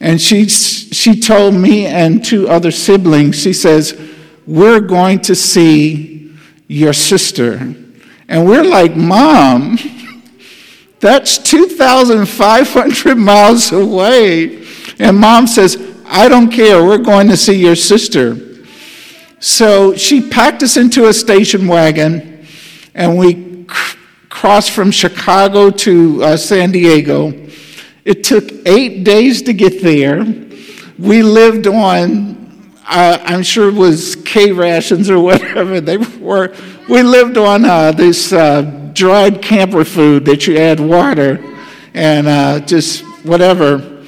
And 0.00 0.20
she, 0.20 0.48
she 0.48 1.20
told 1.20 1.54
me 1.54 1.86
and 1.86 2.24
two 2.24 2.48
other 2.48 2.70
siblings, 2.70 3.40
she 3.40 3.52
says, 3.52 3.98
We're 4.46 4.80
going 4.80 5.20
to 5.22 5.34
see 5.34 6.34
your 6.66 6.92
sister. 6.92 7.74
And 8.28 8.46
we're 8.46 8.64
like, 8.64 8.96
Mom, 8.96 9.78
that's 11.00 11.38
2,500 11.38 13.14
miles 13.16 13.72
away. 13.72 14.66
And 14.98 15.18
mom 15.18 15.46
says, 15.46 15.89
I 16.12 16.28
don't 16.28 16.50
care, 16.50 16.84
we're 16.84 16.98
going 16.98 17.28
to 17.28 17.36
see 17.36 17.54
your 17.54 17.76
sister. 17.76 18.36
So 19.38 19.94
she 19.94 20.28
packed 20.28 20.62
us 20.64 20.76
into 20.76 21.06
a 21.06 21.12
station 21.12 21.68
wagon 21.68 22.44
and 22.94 23.16
we 23.16 23.64
cr- 23.64 23.96
crossed 24.28 24.72
from 24.72 24.90
Chicago 24.90 25.70
to 25.70 26.22
uh, 26.24 26.36
San 26.36 26.72
Diego. 26.72 27.32
It 28.04 28.24
took 28.24 28.50
eight 28.66 29.04
days 29.04 29.42
to 29.42 29.52
get 29.52 29.82
there. 29.82 30.24
We 30.98 31.22
lived 31.22 31.68
on, 31.68 32.74
uh, 32.88 33.18
I'm 33.24 33.44
sure 33.44 33.68
it 33.68 33.74
was 33.74 34.16
K 34.16 34.50
rations 34.50 35.08
or 35.08 35.20
whatever 35.20 35.80
they 35.80 35.96
were. 35.96 36.54
We 36.88 37.04
lived 37.04 37.38
on 37.38 37.64
uh, 37.64 37.92
this 37.92 38.32
uh, 38.32 38.90
dried 38.94 39.40
camper 39.40 39.84
food 39.84 40.24
that 40.24 40.48
you 40.48 40.58
add 40.58 40.80
water 40.80 41.38
and 41.94 42.26
uh, 42.26 42.60
just 42.66 43.02
whatever. 43.24 43.99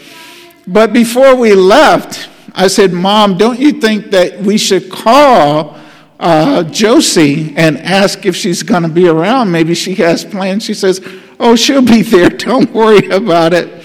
But 0.67 0.93
before 0.93 1.35
we 1.35 1.55
left, 1.55 2.29
I 2.55 2.69
said, 2.69 2.93
Mom, 2.93 3.37
don't 3.39 3.59
you 3.59 3.81
think 3.81 4.11
that 4.11 4.41
we 4.41 4.59
should 4.59 4.91
call 4.91 5.79
uh, 6.21 6.63
Josie 6.65 7.55
and 7.57 7.79
ask 7.79 8.25
if 8.27 8.37
she's 8.37 8.63
going 8.63 8.83
to 8.83 8.89
be 8.89 9.09
around? 9.09 9.51
Maybe 9.51 9.75
she 9.75 9.95
has 9.97 10.25
plans. 10.25 10.65
She 10.65 10.75
says, 10.75 11.01
Oh, 11.41 11.57
she'll 11.57 11.85
be 11.85 12.03
there. 12.03 12.29
Don't 12.31 12.71
worry 12.73 13.09
about 13.09 13.53
it. 13.53 13.85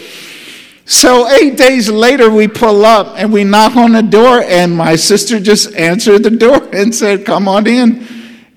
So, 0.85 1.27
eight 1.27 1.57
days 1.57 1.89
later, 1.89 2.29
we 2.29 2.47
pull 2.47 2.85
up 2.85 3.15
and 3.17 3.33
we 3.33 3.43
knock 3.43 3.75
on 3.75 3.91
the 3.91 4.01
door, 4.01 4.41
and 4.41 4.73
my 4.75 4.95
sister 4.95 5.37
just 5.37 5.75
answered 5.75 6.23
the 6.23 6.29
door 6.31 6.63
and 6.73 6.93
said, 6.93 7.25
Come 7.25 7.47
on 7.47 7.67
in. 7.67 8.07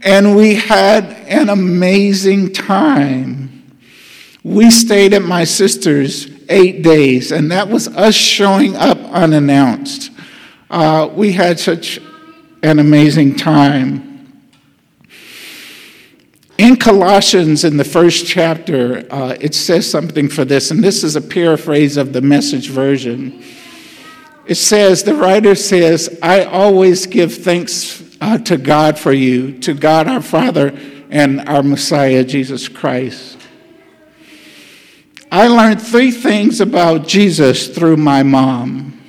And 0.02 0.36
we 0.36 0.54
had 0.54 1.04
an 1.04 1.48
amazing 1.48 2.52
time. 2.52 3.78
We 4.42 4.70
stayed 4.70 5.12
at 5.12 5.22
my 5.22 5.44
sister's 5.44 6.26
eight 6.50 6.82
days, 6.82 7.32
and 7.32 7.50
that 7.50 7.68
was 7.68 7.88
us 7.88 8.14
showing 8.14 8.76
up 8.76 8.98
unannounced. 8.98 10.10
Uh, 10.68 11.08
we 11.14 11.32
had 11.32 11.58
such 11.58 11.98
an 12.62 12.78
amazing 12.78 13.36
time. 13.36 14.42
In 16.58 16.76
Colossians, 16.76 17.64
in 17.64 17.78
the 17.78 17.84
first 17.84 18.26
chapter, 18.26 19.06
uh, 19.10 19.34
it 19.40 19.54
says 19.54 19.90
something 19.90 20.28
for 20.28 20.44
this, 20.44 20.70
and 20.70 20.84
this 20.84 21.02
is 21.02 21.16
a 21.16 21.20
paraphrase 21.22 21.96
of 21.96 22.12
the 22.12 22.20
message 22.20 22.68
version. 22.68 23.42
It 24.46 24.56
says, 24.56 25.02
the 25.02 25.14
writer 25.14 25.54
says, 25.54 26.18
I 26.22 26.44
always 26.44 27.06
give 27.06 27.34
thanks 27.34 28.02
uh, 28.20 28.36
to 28.38 28.58
God 28.58 28.98
for 28.98 29.12
you, 29.12 29.58
to 29.60 29.72
God 29.72 30.06
our 30.06 30.20
Father 30.20 30.78
and 31.08 31.40
our 31.48 31.62
Messiah, 31.62 32.24
Jesus 32.24 32.68
Christ. 32.68 33.39
I 35.32 35.46
learned 35.46 35.80
three 35.80 36.10
things 36.10 36.60
about 36.60 37.06
Jesus 37.06 37.68
through 37.68 37.96
my 37.96 38.24
mom. 38.24 39.00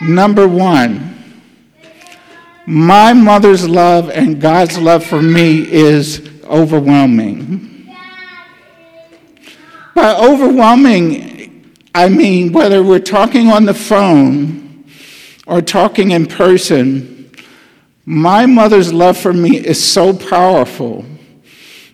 Number 0.00 0.48
one, 0.48 1.12
my 2.66 3.12
mother's 3.12 3.68
love 3.68 4.08
and 4.08 4.40
God's 4.40 4.78
love 4.78 5.04
for 5.04 5.20
me 5.20 5.70
is 5.70 6.26
overwhelming. 6.44 7.94
By 9.94 10.16
overwhelming, 10.16 11.74
I 11.94 12.08
mean 12.08 12.52
whether 12.52 12.82
we're 12.82 12.98
talking 12.98 13.48
on 13.48 13.66
the 13.66 13.74
phone 13.74 14.86
or 15.46 15.60
talking 15.60 16.12
in 16.12 16.26
person, 16.26 17.30
my 18.06 18.46
mother's 18.46 18.90
love 18.90 19.18
for 19.18 19.34
me 19.34 19.58
is 19.58 19.82
so 19.82 20.14
powerful 20.14 21.04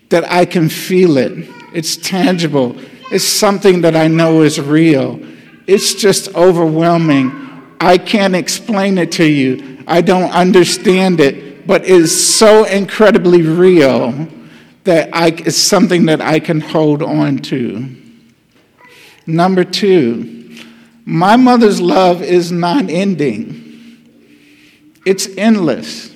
that 0.09 0.23
I 0.31 0.45
can 0.45 0.69
feel 0.69 1.17
it. 1.17 1.49
It's 1.73 1.97
tangible. 1.97 2.77
It's 3.13 3.23
something 3.23 3.81
that 3.81 3.95
I 3.95 4.07
know 4.07 4.41
is 4.41 4.59
real. 4.59 5.19
It's 5.67 5.93
just 5.93 6.33
overwhelming. 6.33 7.31
I 7.79 7.99
can't 7.99 8.33
explain 8.33 8.97
it 8.97 9.11
to 9.13 9.25
you. 9.25 9.83
I 9.87 10.01
don't 10.01 10.31
understand 10.31 11.19
it, 11.19 11.67
but 11.67 11.85
it's 11.85 12.11
so 12.11 12.63
incredibly 12.63 13.43
real 13.43 14.27
that 14.85 15.09
I, 15.13 15.27
it's 15.27 15.57
something 15.57 16.07
that 16.07 16.21
I 16.21 16.39
can 16.39 16.59
hold 16.59 17.03
on 17.03 17.37
to. 17.39 17.95
Number 19.27 19.63
two, 19.63 20.57
my 21.05 21.35
mother's 21.35 21.79
love 21.79 22.23
is 22.23 22.51
non 22.51 22.89
ending, 22.89 23.99
it's 25.05 25.27
endless. 25.37 26.11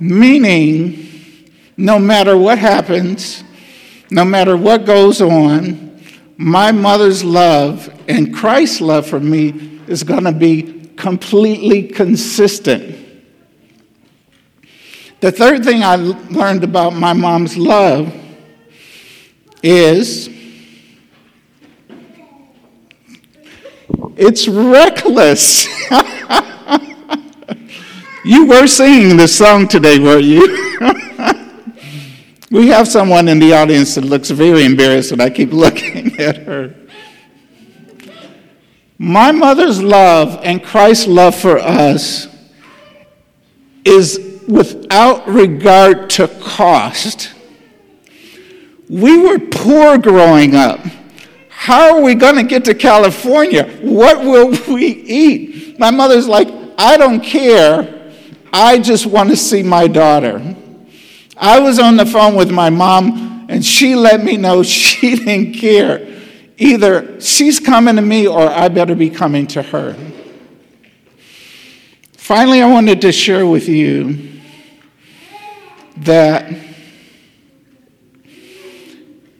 Meaning, 0.00 1.52
no 1.76 1.98
matter 1.98 2.38
what 2.38 2.58
happens, 2.58 3.42
no 4.10 4.24
matter 4.24 4.56
what 4.56 4.84
goes 4.84 5.20
on, 5.20 6.00
my 6.36 6.72
mother's 6.72 7.24
love 7.24 7.92
and 8.08 8.34
Christ's 8.34 8.80
love 8.80 9.06
for 9.06 9.20
me 9.20 9.80
is 9.86 10.02
going 10.02 10.24
to 10.24 10.32
be 10.32 10.90
completely 10.96 11.84
consistent. 11.84 12.94
The 15.20 15.32
third 15.32 15.64
thing 15.64 15.82
I 15.82 15.96
learned 15.96 16.62
about 16.62 16.90
my 16.90 17.12
mom's 17.12 17.56
love 17.56 18.14
is 19.62 20.28
it's 24.16 24.46
reckless. 24.46 25.66
you 28.24 28.46
were 28.46 28.66
singing 28.66 29.16
this 29.16 29.36
song 29.36 29.68
today, 29.68 29.98
weren't 29.98 30.24
you? 30.24 30.78
we 32.50 32.68
have 32.68 32.86
someone 32.86 33.28
in 33.28 33.38
the 33.38 33.52
audience 33.52 33.94
that 33.96 34.04
looks 34.04 34.30
very 34.30 34.64
embarrassed, 34.64 35.12
and 35.12 35.20
I 35.20 35.30
keep 35.30 35.52
looking 35.52 36.18
at 36.20 36.38
her. 36.38 36.74
My 38.98 39.30
mother's 39.30 39.82
love 39.82 40.40
and 40.42 40.62
Christ's 40.62 41.06
love 41.06 41.34
for 41.34 41.58
us 41.58 42.28
is 43.84 44.40
without 44.48 45.28
regard 45.28 46.08
to 46.10 46.28
cost. 46.28 47.32
We 48.88 49.18
were 49.18 49.38
poor 49.38 49.98
growing 49.98 50.54
up. 50.54 50.80
How 51.50 51.96
are 51.96 52.02
we 52.02 52.14
going 52.14 52.36
to 52.36 52.42
get 52.42 52.64
to 52.66 52.74
California? 52.74 53.68
What 53.82 54.20
will 54.20 54.50
we 54.72 54.86
eat? 54.86 55.78
My 55.78 55.90
mother's 55.90 56.28
like, 56.28 56.48
I 56.78 56.96
don't 56.96 57.20
care. 57.20 58.12
I 58.52 58.78
just 58.78 59.06
want 59.06 59.30
to 59.30 59.36
see 59.36 59.62
my 59.62 59.88
daughter. 59.88 60.56
I 61.36 61.60
was 61.60 61.78
on 61.78 61.96
the 61.96 62.06
phone 62.06 62.34
with 62.34 62.50
my 62.50 62.70
mom, 62.70 63.46
and 63.48 63.64
she 63.64 63.94
let 63.94 64.22
me 64.22 64.36
know 64.36 64.62
she 64.64 65.16
didn't 65.16 65.54
care 65.54 66.16
Either 66.58 67.20
she's 67.20 67.60
coming 67.60 67.96
to 67.96 68.02
me 68.02 68.26
or 68.26 68.48
I 68.48 68.68
better 68.68 68.94
be 68.94 69.10
coming 69.10 69.46
to 69.48 69.62
her. 69.62 69.94
Finally, 72.12 72.62
I 72.62 72.70
wanted 72.70 73.02
to 73.02 73.12
share 73.12 73.46
with 73.46 73.68
you 73.68 74.32
that 75.98 76.50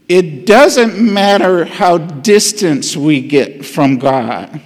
it 0.09 0.47
doesn't 0.47 1.01
matter 1.01 1.65
how 1.65 1.99
distant 1.99 2.95
we 2.97 3.23
get 3.23 3.65
from 3.65 3.99
God, 3.99 4.61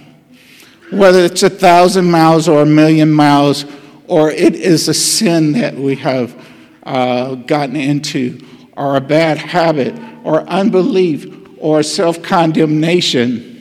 whether 0.91 1.19
it's 1.19 1.43
a 1.43 1.49
thousand 1.49 2.11
miles 2.11 2.47
or 2.47 2.61
a 2.61 2.65
million 2.65 3.11
miles, 3.11 3.65
or 4.07 4.29
it 4.29 4.55
is 4.55 4.89
a 4.89 4.93
sin 4.93 5.53
that 5.53 5.75
we 5.75 5.95
have 5.95 6.35
uh, 6.83 7.35
gotten 7.35 7.75
into, 7.75 8.45
or 8.75 8.95
a 8.95 9.01
bad 9.01 9.37
habit, 9.37 9.93
or 10.23 10.41
unbelief, 10.41 11.27
or 11.57 11.83
self 11.83 12.21
condemnation, 12.23 13.51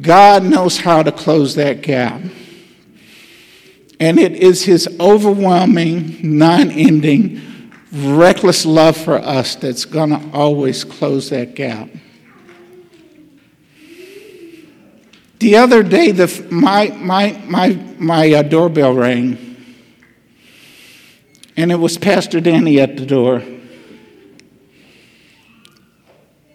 God 0.00 0.44
knows 0.44 0.78
how 0.78 1.02
to 1.02 1.12
close 1.12 1.54
that 1.56 1.82
gap. 1.82 2.20
And 3.98 4.18
it 4.18 4.32
is 4.32 4.64
His 4.64 4.88
overwhelming, 4.98 6.38
non 6.38 6.70
ending, 6.70 7.72
reckless 7.92 8.64
love 8.64 8.96
for 8.96 9.18
us 9.18 9.56
that's 9.56 9.84
going 9.84 10.10
to 10.10 10.30
always 10.32 10.84
close 10.84 11.30
that 11.30 11.54
gap. 11.54 11.88
The 15.40 15.56
other 15.56 15.82
day, 15.82 16.10
the, 16.10 16.46
my, 16.50 16.88
my, 16.88 17.42
my, 17.46 17.68
my 17.98 18.32
uh, 18.32 18.42
doorbell 18.42 18.92
rang, 18.92 19.49
and 21.60 21.70
it 21.70 21.76
was 21.76 21.98
Pastor 21.98 22.40
Danny 22.40 22.80
at 22.80 22.96
the 22.96 23.04
door. 23.04 23.42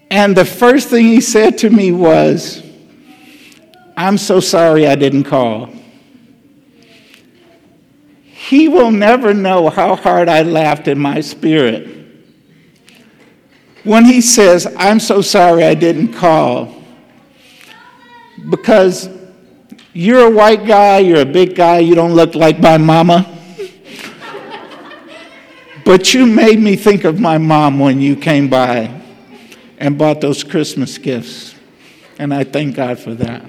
And 0.09 0.35
the 0.35 0.45
first 0.45 0.89
thing 0.89 1.05
he 1.05 1.21
said 1.21 1.57
to 1.59 1.69
me 1.69 1.91
was, 1.91 2.63
I'm 3.97 4.17
so 4.17 4.39
sorry 4.39 4.87
I 4.87 4.95
didn't 4.95 5.25
call. 5.25 5.69
He 8.23 8.67
will 8.67 8.91
never 8.91 9.33
know 9.33 9.69
how 9.69 9.95
hard 9.95 10.29
I 10.29 10.43
laughed 10.43 10.87
in 10.87 10.99
my 10.99 11.21
spirit 11.21 11.95
when 13.83 14.05
he 14.05 14.21
says, 14.21 14.67
I'm 14.77 14.99
so 14.99 15.21
sorry 15.21 15.63
I 15.63 15.75
didn't 15.75 16.13
call. 16.13 16.83
Because 18.49 19.09
you're 19.93 20.27
a 20.27 20.29
white 20.29 20.65
guy, 20.65 20.99
you're 20.99 21.21
a 21.21 21.25
big 21.25 21.55
guy, 21.55 21.79
you 21.79 21.95
don't 21.95 22.13
look 22.13 22.35
like 22.35 22.59
my 22.59 22.77
mama. 22.77 23.34
But 25.85 26.13
you 26.15 26.25
made 26.25 26.59
me 26.59 26.75
think 26.75 27.03
of 27.03 27.19
my 27.19 27.37
mom 27.37 27.79
when 27.79 28.01
you 28.01 28.15
came 28.15 28.49
by 28.49 29.01
and 29.77 29.97
bought 29.97 30.19
those 30.19 30.43
Christmas 30.43 30.97
gifts. 30.97 31.53
And 32.17 32.33
I 32.33 32.43
thank 32.43 32.75
God 32.75 32.99
for 32.99 33.13
that. 33.13 33.43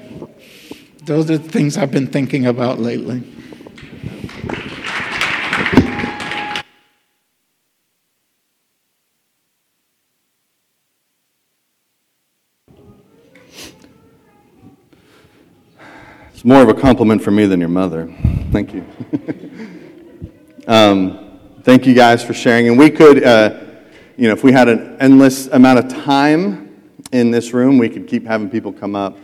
Those 1.04 1.30
are 1.30 1.38
the 1.38 1.48
things 1.48 1.76
I've 1.78 1.90
been 1.90 2.08
thinking 2.08 2.46
about 2.46 2.78
lately. 2.78 3.22
It's 16.34 16.44
more 16.44 16.60
of 16.60 16.68
a 16.68 16.74
compliment 16.74 17.22
for 17.22 17.30
me 17.30 17.46
than 17.46 17.60
your 17.60 17.70
mother. 17.70 18.14
Thank 18.50 18.74
you. 18.74 18.84
um, 20.66 21.25
thank 21.66 21.84
you 21.84 21.94
guys 21.94 22.22
for 22.22 22.32
sharing. 22.32 22.68
And 22.68 22.78
we 22.78 22.88
could. 22.88 23.24
Uh, 23.24 23.58
you 24.16 24.28
know, 24.28 24.32
if 24.32 24.44
we 24.44 24.52
had 24.52 24.68
an 24.68 24.96
endless 25.00 25.48
amount 25.48 25.80
of 25.80 26.04
time 26.04 26.94
in 27.10 27.32
this 27.32 27.52
room, 27.52 27.76
we 27.76 27.88
could 27.88 28.06
keep 28.06 28.24
having 28.24 28.48
people 28.48 28.72
come 28.72 28.94
up. 28.94 29.18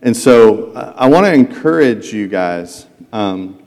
And 0.00 0.16
so 0.16 0.70
uh, 0.72 0.94
I 0.96 1.08
want 1.08 1.26
to 1.26 1.32
encourage 1.34 2.12
you 2.14 2.28
guys. 2.28 2.86
Um, 3.12 3.60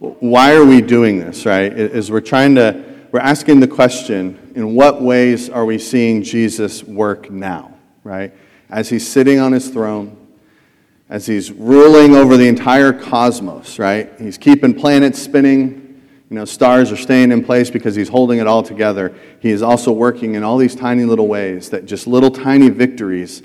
why 0.00 0.54
are 0.54 0.64
we 0.64 0.82
doing 0.82 1.20
this, 1.20 1.46
right? 1.46 1.72
Is 1.72 2.10
we're 2.10 2.20
trying 2.20 2.56
to, 2.56 2.84
we're 3.12 3.20
asking 3.20 3.60
the 3.60 3.68
question 3.68 4.52
in 4.56 4.74
what 4.74 5.00
ways 5.00 5.48
are 5.48 5.64
we 5.64 5.78
seeing 5.78 6.24
Jesus 6.24 6.82
work 6.82 7.30
now, 7.30 7.74
right? 8.02 8.34
As 8.68 8.90
he's 8.90 9.06
sitting 9.08 9.38
on 9.38 9.52
his 9.52 9.68
throne, 9.68 10.14
as 11.08 11.26
he's 11.26 11.52
ruling 11.52 12.16
over 12.16 12.36
the 12.36 12.48
entire 12.48 12.92
cosmos, 12.92 13.78
right? 13.78 14.10
He's 14.18 14.36
keeping 14.36 14.74
planets 14.74 15.22
spinning, 15.22 15.85
you 16.28 16.34
know, 16.36 16.44
stars 16.44 16.90
are 16.90 16.96
staying 16.96 17.30
in 17.30 17.44
place 17.44 17.70
because 17.70 17.94
he's 17.94 18.08
holding 18.08 18.40
it 18.40 18.46
all 18.46 18.62
together. 18.62 19.14
He 19.40 19.50
is 19.50 19.62
also 19.62 19.92
working 19.92 20.34
in 20.34 20.42
all 20.42 20.58
these 20.58 20.74
tiny 20.74 21.04
little 21.04 21.28
ways 21.28 21.70
that 21.70 21.86
just 21.86 22.06
little 22.06 22.30
tiny 22.30 22.68
victories 22.68 23.42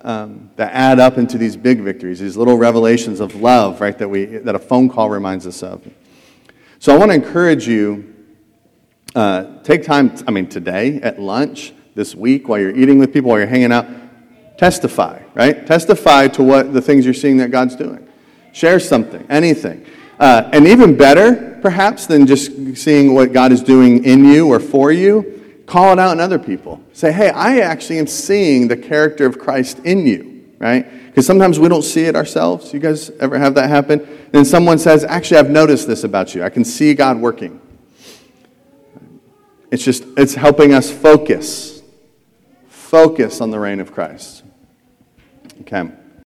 um, 0.00 0.50
that 0.56 0.72
add 0.72 0.98
up 0.98 1.18
into 1.18 1.36
these 1.36 1.56
big 1.56 1.80
victories, 1.80 2.20
these 2.20 2.36
little 2.36 2.56
revelations 2.56 3.20
of 3.20 3.34
love, 3.34 3.80
right, 3.80 3.98
that, 3.98 4.08
we, 4.08 4.24
that 4.24 4.54
a 4.54 4.58
phone 4.58 4.88
call 4.88 5.10
reminds 5.10 5.46
us 5.46 5.62
of. 5.62 5.86
So 6.78 6.94
I 6.94 6.98
want 6.98 7.10
to 7.10 7.14
encourage 7.16 7.66
you 7.66 8.14
uh, 9.14 9.62
take 9.62 9.82
time, 9.82 10.14
I 10.28 10.30
mean, 10.30 10.46
today 10.46 11.00
at 11.00 11.18
lunch, 11.18 11.72
this 11.94 12.14
week, 12.14 12.48
while 12.48 12.60
you're 12.60 12.76
eating 12.76 12.98
with 12.98 13.12
people, 13.12 13.30
while 13.30 13.38
you're 13.38 13.48
hanging 13.48 13.72
out, 13.72 13.86
testify, 14.58 15.22
right? 15.34 15.66
Testify 15.66 16.28
to 16.28 16.42
what 16.42 16.74
the 16.74 16.82
things 16.82 17.06
you're 17.06 17.14
seeing 17.14 17.38
that 17.38 17.50
God's 17.50 17.74
doing. 17.74 18.06
Share 18.52 18.78
something, 18.78 19.26
anything. 19.30 19.86
Uh, 20.18 20.48
and 20.52 20.66
even 20.66 20.96
better, 20.96 21.58
perhaps, 21.62 22.06
than 22.06 22.26
just 22.26 22.76
seeing 22.76 23.14
what 23.14 23.32
God 23.32 23.52
is 23.52 23.62
doing 23.62 24.04
in 24.04 24.24
you 24.24 24.48
or 24.48 24.60
for 24.60 24.92
you, 24.92 25.36
Call 25.66 25.92
it 25.92 25.98
out 25.98 26.12
in 26.12 26.20
other 26.20 26.38
people. 26.38 26.80
Say, 26.92 27.12
hey, 27.12 27.30
I 27.30 27.58
actually 27.58 27.98
am 27.98 28.06
seeing 28.06 28.68
the 28.68 28.76
character 28.76 29.26
of 29.26 29.38
Christ 29.38 29.80
in 29.80 30.06
you, 30.06 30.48
right? 30.58 30.88
Because 31.06 31.26
sometimes 31.26 31.58
we 31.58 31.68
don't 31.68 31.82
see 31.82 32.04
it 32.04 32.14
ourselves. 32.14 32.72
You 32.72 32.78
guys 32.78 33.10
ever 33.18 33.36
have 33.36 33.54
that 33.56 33.68
happen? 33.68 34.06
Then 34.30 34.44
someone 34.44 34.78
says, 34.78 35.02
actually, 35.02 35.38
I've 35.38 35.50
noticed 35.50 35.88
this 35.88 36.04
about 36.04 36.34
you. 36.34 36.44
I 36.44 36.50
can 36.50 36.64
see 36.64 36.94
God 36.94 37.18
working. 37.18 37.60
It's 39.72 39.84
just, 39.84 40.04
it's 40.16 40.34
helping 40.34 40.72
us 40.72 40.90
focus. 40.90 41.82
Focus 42.68 43.40
on 43.40 43.50
the 43.50 43.58
reign 43.58 43.80
of 43.80 43.92
Christ. 43.92 44.44
Okay. 45.62 45.90